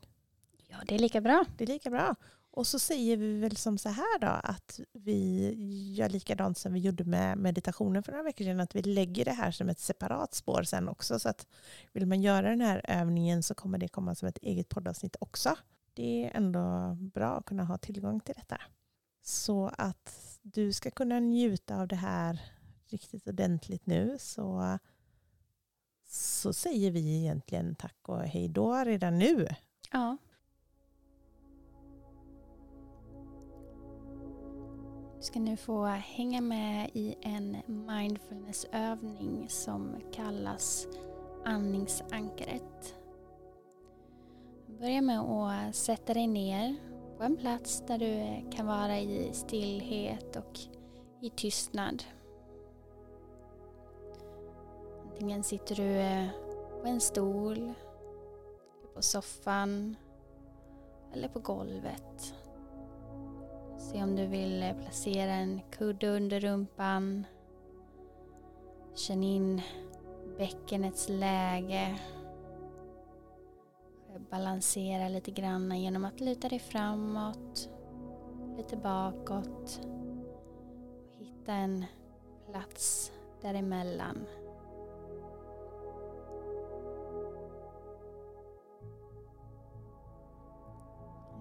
ja, 0.68 0.78
det 0.88 0.96
är 0.96 1.00
lika 1.00 1.22
bra. 1.22 1.46
Det 1.58 1.64
är 1.64 1.68
lika 1.68 1.90
bra. 1.90 2.16
Och 2.54 2.68
så 2.68 2.80
säger 2.80 3.18
vi 3.18 3.40
väl 3.40 3.58
som 3.58 3.78
så 3.78 3.90
här 3.90 4.20
då 4.20 4.28
att 4.28 4.80
vi 4.94 5.54
gör 5.98 6.10
likadant 6.10 6.58
som 6.58 6.74
vi 6.74 6.80
gjorde 6.80 7.04
med 7.04 7.38
meditationen 7.38 8.04
för 8.04 8.12
några 8.12 8.24
veckor 8.24 8.46
sedan. 8.46 8.60
Att 8.60 8.76
vi 8.76 8.82
lägger 8.82 9.26
det 9.26 9.32
här 9.32 9.52
som 9.52 9.70
ett 9.70 9.80
separat 9.80 10.34
spår 10.34 10.64
sen 10.64 10.90
också. 10.90 11.20
Så 11.20 11.30
att 11.30 11.48
vill 11.94 12.06
man 12.06 12.22
göra 12.22 12.50
den 12.50 12.62
här 12.62 12.82
övningen 12.88 13.44
så 13.44 13.56
kommer 13.56 13.78
det 13.78 13.88
komma 13.88 14.16
som 14.16 14.28
ett 14.28 14.38
eget 14.38 14.70
poddavsnitt 14.70 15.16
också. 15.20 15.56
Det 15.94 16.26
är 16.26 16.38
ändå 16.38 16.96
bra 17.00 17.38
att 17.38 17.46
kunna 17.46 17.64
ha 17.64 17.78
tillgång 17.78 18.20
till 18.20 18.36
detta. 18.38 18.62
Så 19.22 19.72
att 19.78 20.40
du 20.42 20.74
ska 20.74 20.92
kunna 20.92 21.20
njuta 21.20 21.82
av 21.82 21.88
det 21.88 21.96
här 21.96 22.42
riktigt 22.88 23.28
ordentligt 23.28 23.86
nu 23.86 24.16
så, 24.20 24.78
så 26.08 26.54
säger 26.54 26.92
vi 26.92 27.18
egentligen 27.18 27.76
tack 27.76 27.98
och 28.02 28.22
hej 28.22 28.48
då 28.48 28.76
redan 28.76 29.20
nu. 29.20 29.48
Ja. 29.92 30.18
Du 35.22 35.26
ska 35.26 35.40
nu 35.40 35.58
få 35.58 35.86
hänga 35.86 36.42
med 36.42 36.90
i 36.94 37.16
en 37.22 37.58
mindfulnessövning 37.68 39.50
som 39.50 39.96
kallas 40.12 40.88
andningsankaret. 41.46 42.96
Börja 44.80 45.02
med 45.02 45.20
att 45.20 45.76
sätta 45.76 46.14
dig 46.14 46.28
ner 46.28 46.76
på 47.18 47.24
en 47.24 47.38
plats 47.38 47.84
där 47.88 47.98
du 47.98 48.50
kan 48.52 48.66
vara 48.68 49.00
i 49.00 49.30
stillhet 49.34 50.36
och 50.36 50.60
i 51.22 51.30
tystnad. 51.30 52.04
Antingen 55.04 55.44
sitter 55.44 55.76
du 55.76 56.00
eh, 56.00 56.28
på 56.82 56.88
en 56.88 57.02
stol, 57.02 57.74
på 58.94 59.02
soffan 59.02 59.96
eller 61.14 61.28
på 61.28 61.40
golvet. 61.40 62.36
Se 63.92 64.04
om 64.04 64.16
du 64.16 64.26
vill 64.26 64.64
eh, 64.64 64.74
placera 64.74 65.32
en 65.32 65.62
kudde 65.72 66.08
under 66.08 66.40
rumpan. 66.40 67.26
Känn 68.96 69.24
in 69.24 69.62
bäckenets 70.38 71.10
läge. 71.10 72.00
Balansera 74.30 75.10
lite 75.10 75.32
grann 75.32 75.82
genom 75.82 76.06
att 76.06 76.20
luta 76.20 76.50
dig 76.50 76.60
framåt, 76.60 77.70
lite 78.58 78.78
bakåt. 78.78 79.82
Hitta 81.20 81.54
en 81.54 81.86
plats 82.52 83.12
däremellan. 83.42 84.26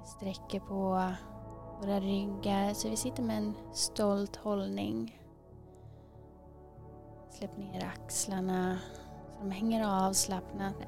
Sträcker 0.05 0.61
på 0.61 1.13
våra 1.81 2.01
ryggar 2.01 2.75
så 2.75 2.89
vi 2.89 2.97
sitter 2.97 3.23
med 3.23 3.37
en 3.37 3.55
stolt 3.73 4.37
hållning. 4.37 5.21
Släpp 7.31 7.57
ner 7.59 7.85
axlarna 7.85 8.79
så 9.31 9.39
de 9.41 9.51
hänger 9.51 10.07
avslappnade. 10.07 10.87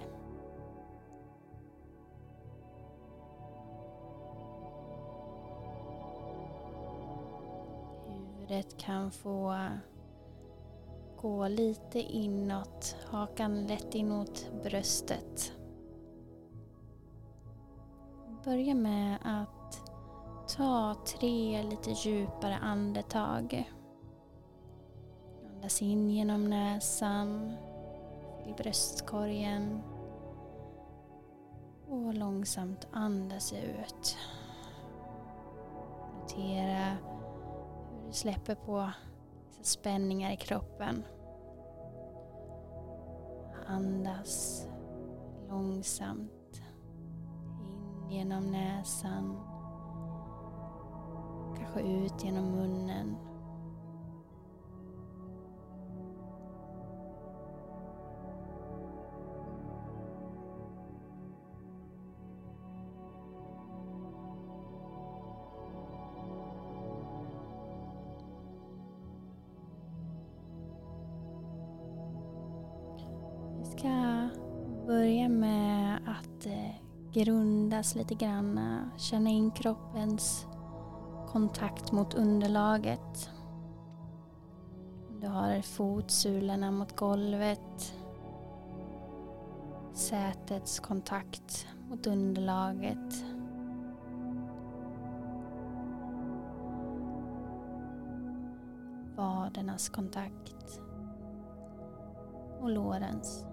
Huvudet 8.09 8.79
kan 8.79 9.11
få 9.11 9.57
gå 11.21 11.49
lite 11.49 12.01
inåt, 12.01 12.97
hakan 13.11 13.67
lätt 13.67 13.95
inåt 13.95 14.51
bröstet. 14.63 15.53
Börja 18.45 18.75
med 18.75 19.19
att 19.25 19.62
ta 20.57 20.95
tre 20.95 21.63
lite 21.63 21.91
djupare 21.91 22.57
andetag. 22.57 23.73
Andas 25.51 25.83
in 25.83 26.11
genom 26.11 26.51
näsan, 26.51 27.57
fyll 28.45 28.55
bröstkorgen 28.55 29.83
och 31.89 32.15
långsamt 32.15 32.89
andas 32.93 33.53
ut. 33.53 34.17
Notera 36.21 36.97
hur 37.91 38.07
du 38.07 38.13
släpper 38.13 38.55
på 38.55 38.91
spänningar 39.63 40.33
i 40.33 40.37
kroppen. 40.37 41.05
Andas 43.67 44.67
långsamt 45.49 46.63
in 48.03 48.11
genom 48.11 48.51
näsan. 48.51 49.52
Kanske 51.75 51.91
ut 51.91 52.25
genom 52.25 52.45
munnen. 52.45 53.17
Vi 73.59 73.65
ska 73.65 74.29
börja 74.87 75.29
med 75.29 75.97
att 75.97 76.47
eh, 76.47 76.75
grundas 77.13 77.95
lite 77.95 78.15
grann. 78.15 78.61
Känna 78.97 79.31
in 79.31 79.51
kroppens 79.51 80.47
kontakt 81.33 81.93
mot 81.93 82.15
underlaget. 82.15 83.31
Du 85.21 85.27
har 85.27 85.63
fotsulorna 85.63 86.71
mot 86.71 86.97
golvet. 86.97 87.95
Sätets 89.93 90.81
kontakt 90.81 91.67
mot 91.89 92.07
underlaget. 92.07 93.25
Vadernas 99.17 99.89
kontakt. 99.89 100.81
Och 102.61 102.71
lårens. 102.71 103.47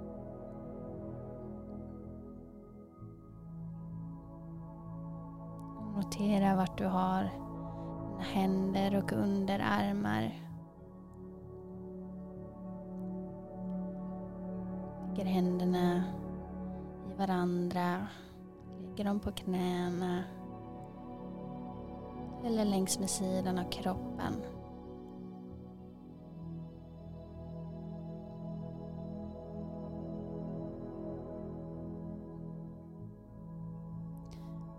Notera 5.96 6.56
vart 6.56 6.78
du 6.78 6.86
har 6.86 7.49
dina 8.20 8.32
händer 8.32 8.98
och 8.98 9.12
underarmar. 9.12 10.32
Lägger 15.08 15.26
händerna 15.26 16.04
i 17.12 17.18
varandra. 17.18 18.08
Lägger 18.82 19.04
dem 19.04 19.20
på 19.20 19.32
knäna. 19.32 20.24
Eller 22.46 22.66
längs 22.66 23.00
med 23.00 23.10
sidan 23.10 23.60
av 23.60 23.70
kroppen. 23.70 24.34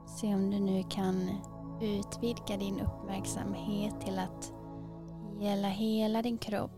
Se 0.07 0.35
om 0.35 0.51
du 0.51 0.61
nu 0.61 0.83
kan 0.83 1.31
utvidga 1.81 2.57
din 2.57 2.81
uppmärksamhet 2.81 4.01
till 4.01 4.19
att 4.19 4.53
gälla 5.41 5.69
hela 5.69 6.23
din 6.23 6.39
kropp. 6.39 6.71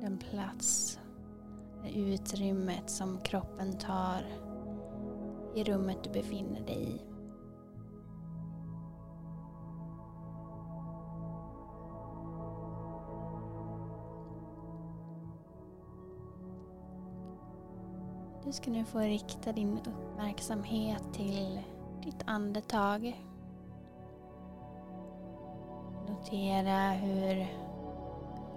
Den 0.00 0.18
plats, 0.18 0.98
det 1.82 1.98
utrymmet 1.98 2.90
som 2.90 3.18
kroppen 3.18 3.78
tar 3.78 4.22
i 5.54 5.64
rummet 5.64 5.98
du 6.04 6.10
befinner 6.10 6.60
dig 6.60 6.82
i. 6.82 7.13
Du 18.44 18.52
ska 18.52 18.70
nu 18.70 18.84
få 18.84 18.98
rikta 18.98 19.52
din 19.52 19.78
uppmärksamhet 19.78 21.02
till 21.12 21.60
ditt 22.04 22.22
andetag. 22.26 23.24
Notera 26.08 26.90
hur 26.90 27.46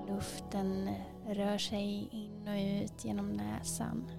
luften 0.08 0.90
rör 1.28 1.58
sig 1.58 2.10
in 2.12 2.48
och 2.48 2.84
ut 2.84 3.06
genom 3.06 3.28
näsan. 3.28 4.12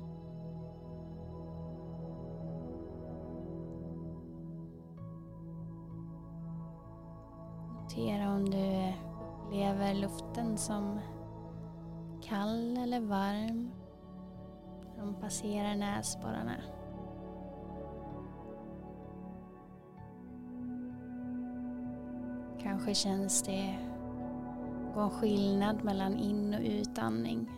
Notera 7.83 8.35
om 8.35 8.51
du 8.51 8.93
upplever 9.45 9.95
luften 9.95 10.59
som 10.59 11.01
kall 12.23 12.77
eller 12.77 13.01
varm 13.01 13.71
de 14.99 15.15
passerar 15.21 15.77
näsborrarna. 15.77 16.57
Kanske 22.63 22.95
känns 22.95 23.43
det 23.43 23.79
gå 24.95 25.01
en 25.01 25.11
skillnad 25.11 25.85
mellan 25.85 26.17
in 26.17 26.55
och 26.55 26.61
utandning. 26.61 27.51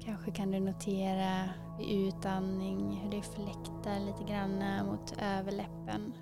Kanske 0.00 0.30
kan 0.30 0.50
du 0.50 0.60
notera 0.60 1.50
vid 1.78 2.08
utandning, 2.08 3.00
hur 3.02 3.10
det 3.10 3.22
fläktar 3.22 4.00
lite 4.00 4.32
grann 4.32 4.86
mot 4.86 5.14
överläppen. 5.18 6.14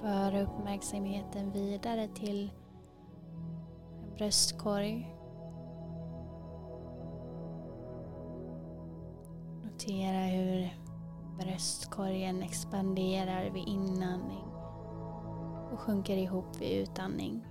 Föra 0.00 0.42
uppmärksamheten 0.42 1.52
vidare 1.52 2.08
till 2.08 2.50
bröstkorg. 4.16 5.14
Notera 9.64 10.18
hur 10.18 10.78
bröstkorgen 11.38 12.42
expanderar 12.42 13.50
vid 13.50 13.68
inandning 13.68 14.44
och 15.72 15.80
sjunker 15.80 16.16
ihop 16.16 16.60
vid 16.60 16.82
utandning. 16.82 17.46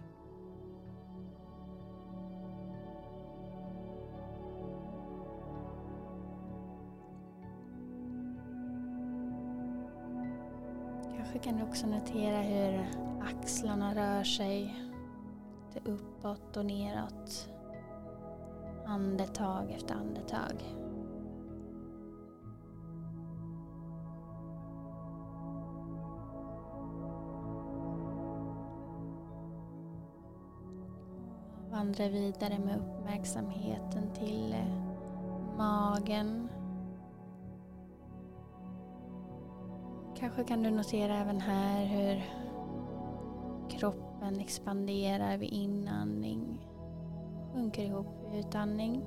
Kanske 11.33 11.49
kan 11.49 11.59
du 11.59 11.63
också 11.63 11.87
notera 11.87 12.37
hur 12.37 12.85
axlarna 13.21 13.95
rör 13.95 14.23
sig 14.23 14.75
lite 15.67 15.89
uppåt 15.89 16.57
och 16.57 16.65
neråt. 16.65 17.49
Andetag 18.85 19.71
efter 19.71 19.95
andetag. 19.95 20.63
Vandra 31.71 32.09
vidare 32.09 32.59
med 32.59 32.79
uppmärksamheten 32.79 34.13
till 34.13 34.55
magen. 35.57 36.49
Kanske 40.23 40.43
kan 40.43 40.63
du 40.63 40.71
notera 40.71 41.17
även 41.17 41.41
här 41.41 41.85
hur 41.85 42.23
kroppen 43.69 44.39
expanderar 44.39 45.37
vid 45.37 45.49
inandning. 45.49 46.67
Sjunker 47.53 47.83
ihop 47.83 48.07
vid 48.31 48.39
utandning. 48.39 49.03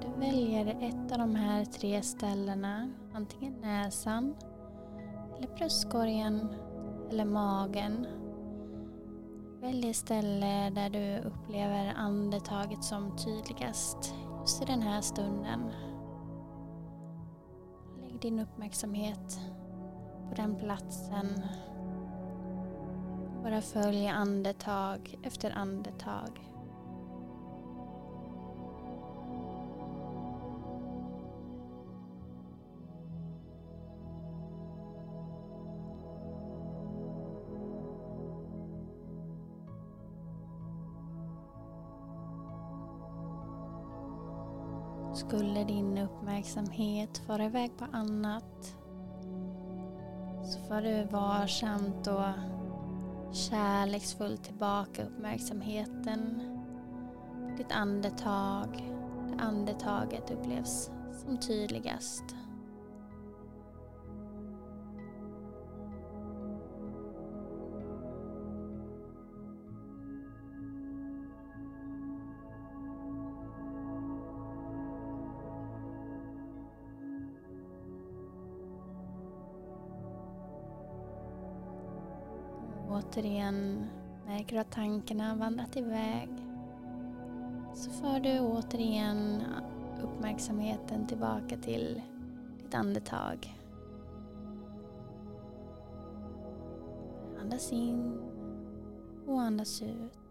Du 0.00 0.20
väljer 0.20 0.66
ett 0.66 1.12
av 1.12 1.18
de 1.18 1.34
här 1.34 1.64
tre 1.64 2.02
ställena. 2.02 2.90
Antingen 3.12 3.54
näsan, 3.60 4.34
eller 5.36 5.48
bröstkorgen 5.56 6.54
eller 7.10 7.24
magen. 7.24 8.06
Välj 9.60 9.82
det 9.82 9.94
ställe 9.94 10.70
där 10.70 10.90
du 10.90 11.28
upplever 11.28 11.94
andetaget 11.96 12.84
som 12.84 13.16
tydligast 13.16 14.14
just 14.40 14.62
i 14.62 14.64
den 14.64 14.82
här 14.82 15.00
stunden. 15.00 15.70
Lägg 18.00 18.20
din 18.20 18.38
uppmärksamhet 18.38 19.40
på 20.28 20.34
den 20.34 20.56
platsen. 20.56 21.42
Bara 23.42 23.60
följ 23.60 24.08
andetag 24.08 25.18
efter 25.22 25.50
andetag. 25.50 26.48
Uppmärksamhet 46.38 47.18
fara 47.26 47.44
iväg 47.44 47.70
på 47.78 47.86
annat 47.92 48.76
så 50.44 50.60
får 50.60 50.80
du 50.82 51.04
varsamt 51.04 52.06
och 52.06 53.34
kärleksfullt 53.34 54.44
tillbaka 54.44 55.04
uppmärksamheten 55.04 56.42
ditt 57.56 57.72
andetag. 57.72 58.68
Där 59.28 59.44
andetaget 59.44 60.30
upplevs 60.30 60.90
som 61.24 61.38
tydligast. 61.38 62.24
Återigen 83.18 83.86
märker 84.26 84.54
du 84.56 84.60
att 84.60 84.70
tankarna 84.70 85.34
vandrat 85.34 85.76
iväg. 85.76 86.28
Så 87.74 87.90
för 87.90 88.20
du 88.20 88.40
återigen 88.40 89.42
uppmärksamheten 90.02 91.06
tillbaka 91.06 91.56
till 91.56 92.02
ditt 92.62 92.74
andetag. 92.74 93.58
Andas 97.40 97.72
in 97.72 98.20
och 99.26 99.40
andas 99.40 99.82
ut. 99.82 100.27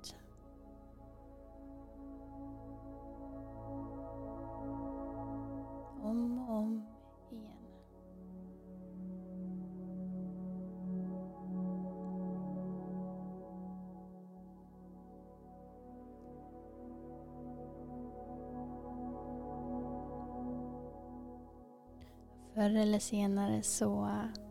Eller 22.78 23.00
senare 23.00 23.64
så 23.64 24.06
äh, 24.06 24.44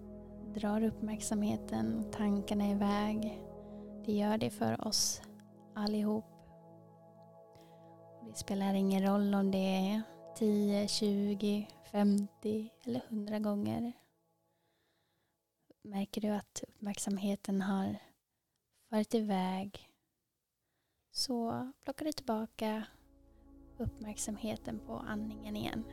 drar 0.55 0.83
uppmärksamheten 0.83 1.99
och 1.99 2.13
tankarna 2.13 2.71
iväg. 2.71 3.43
Det 4.07 4.13
gör 4.13 4.39
det 4.39 4.51
för 4.51 4.87
oss 4.87 5.23
allihop. 5.75 6.25
Det 8.29 8.39
spelar 8.39 8.75
ingen 8.75 9.03
roll 9.07 9.35
om 9.35 9.51
det 9.51 9.59
är 9.59 10.03
10, 10.37 10.89
20, 10.89 11.69
50 11.93 12.71
eller 12.85 13.01
100 13.09 13.39
gånger. 13.39 13.93
Märker 15.83 16.21
du 16.21 16.29
att 16.29 16.65
uppmärksamheten 16.69 17.63
har 17.63 17.97
farit 18.91 19.15
iväg 19.15 19.91
så 21.11 21.73
plockar 21.85 22.07
du 22.07 22.13
tillbaka 22.13 22.87
uppmärksamheten 23.79 24.81
på 24.87 24.93
andningen 24.93 25.57
igen. 25.57 25.85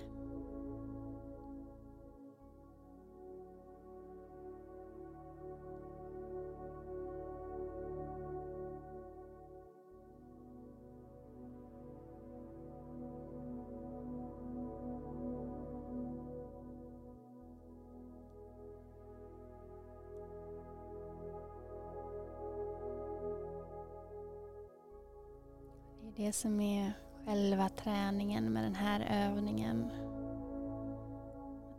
Det 26.34 26.38
som 26.38 26.62
är 26.62 26.94
själva 27.26 27.70
träningen 27.70 28.54
med 28.54 28.64
den 28.64 28.76
här 28.76 29.28
övningen. 29.28 29.92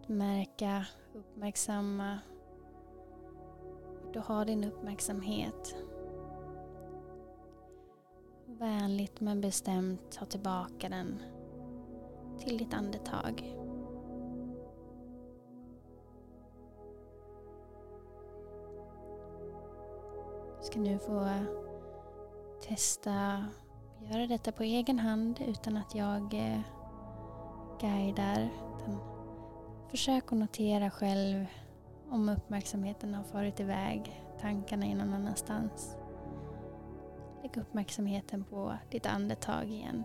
Att 0.00 0.08
märka, 0.08 0.86
uppmärksamma 1.14 2.18
du 4.12 4.18
har 4.18 4.44
din 4.44 4.64
uppmärksamhet. 4.64 5.76
Vänligt 8.46 9.20
men 9.20 9.40
bestämt 9.40 10.12
ta 10.12 10.24
tillbaka 10.24 10.88
den 10.88 11.22
till 12.38 12.58
ditt 12.58 12.74
andetag. 12.74 13.56
Du 20.58 20.66
ska 20.66 20.78
nu 20.78 20.98
få 20.98 21.28
testa 22.62 23.44
göra 24.10 24.26
detta 24.26 24.52
på 24.52 24.62
egen 24.62 24.98
hand 24.98 25.40
utan 25.46 25.76
att 25.76 25.94
jag 25.94 26.34
eh, 26.34 26.60
guidar. 27.80 28.48
Försök 29.90 30.32
att 30.32 30.38
notera 30.38 30.90
själv 30.90 31.46
om 32.10 32.28
uppmärksamheten 32.28 33.14
har 33.14 33.24
farit 33.24 33.60
iväg, 33.60 34.22
tankarna 34.40 34.86
är 34.86 34.94
någon 34.94 35.14
annanstans. 35.14 35.96
Lägg 37.42 37.56
uppmärksamheten 37.56 38.44
på 38.44 38.76
ditt 38.90 39.06
andetag 39.06 39.70
igen. 39.70 40.04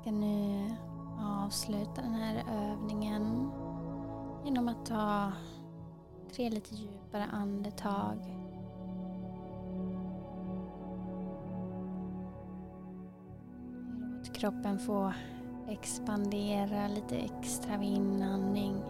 Ska 0.00 0.10
nu 0.10 0.70
avsluta 1.20 2.02
den 2.02 2.14
här 2.14 2.44
övningen 2.52 3.50
genom 4.44 4.68
att 4.68 4.86
ta 4.86 5.32
tre 6.34 6.50
lite 6.50 6.74
djupare 6.74 7.24
andetag. 7.32 8.36
Låt 14.16 14.32
kroppen 14.32 14.78
få 14.78 15.12
expandera 15.68 16.88
lite 16.88 17.16
extra 17.16 17.76
vid 17.76 17.88
inandning. 17.88 18.82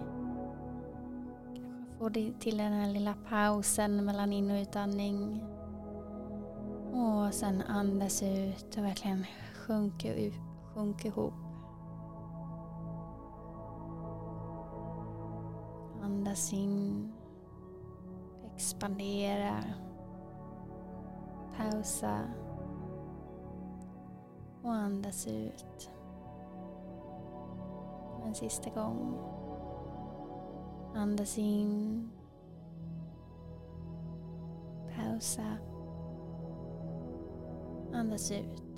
Kanske 1.99 2.33
få 2.33 2.39
till 2.41 2.57
den 2.57 2.73
här 2.73 2.91
lilla 2.91 3.15
pausen 3.29 4.05
mellan 4.05 4.33
in 4.33 4.51
och 4.51 4.63
utandning. 4.63 5.45
Och 6.93 7.35
sen 7.35 7.63
andas 7.63 8.23
ut 8.23 8.77
och 8.77 8.85
verkligen 8.85 9.27
sjunka 9.55 10.15
ut 10.15 10.50
Sjunk 10.75 11.05
ihop. 11.05 11.33
Andas 16.03 16.53
in. 16.53 17.13
Expandera. 18.55 19.65
Pausa. 21.57 22.25
Och 24.63 24.73
andas 24.73 25.27
ut. 25.27 25.91
En 28.25 28.35
sista 28.35 28.71
gång. 28.71 29.19
Andas 30.95 31.39
in. 31.39 32.11
Pausa. 34.97 35.57
Andas 37.93 38.31
ut. 38.31 38.70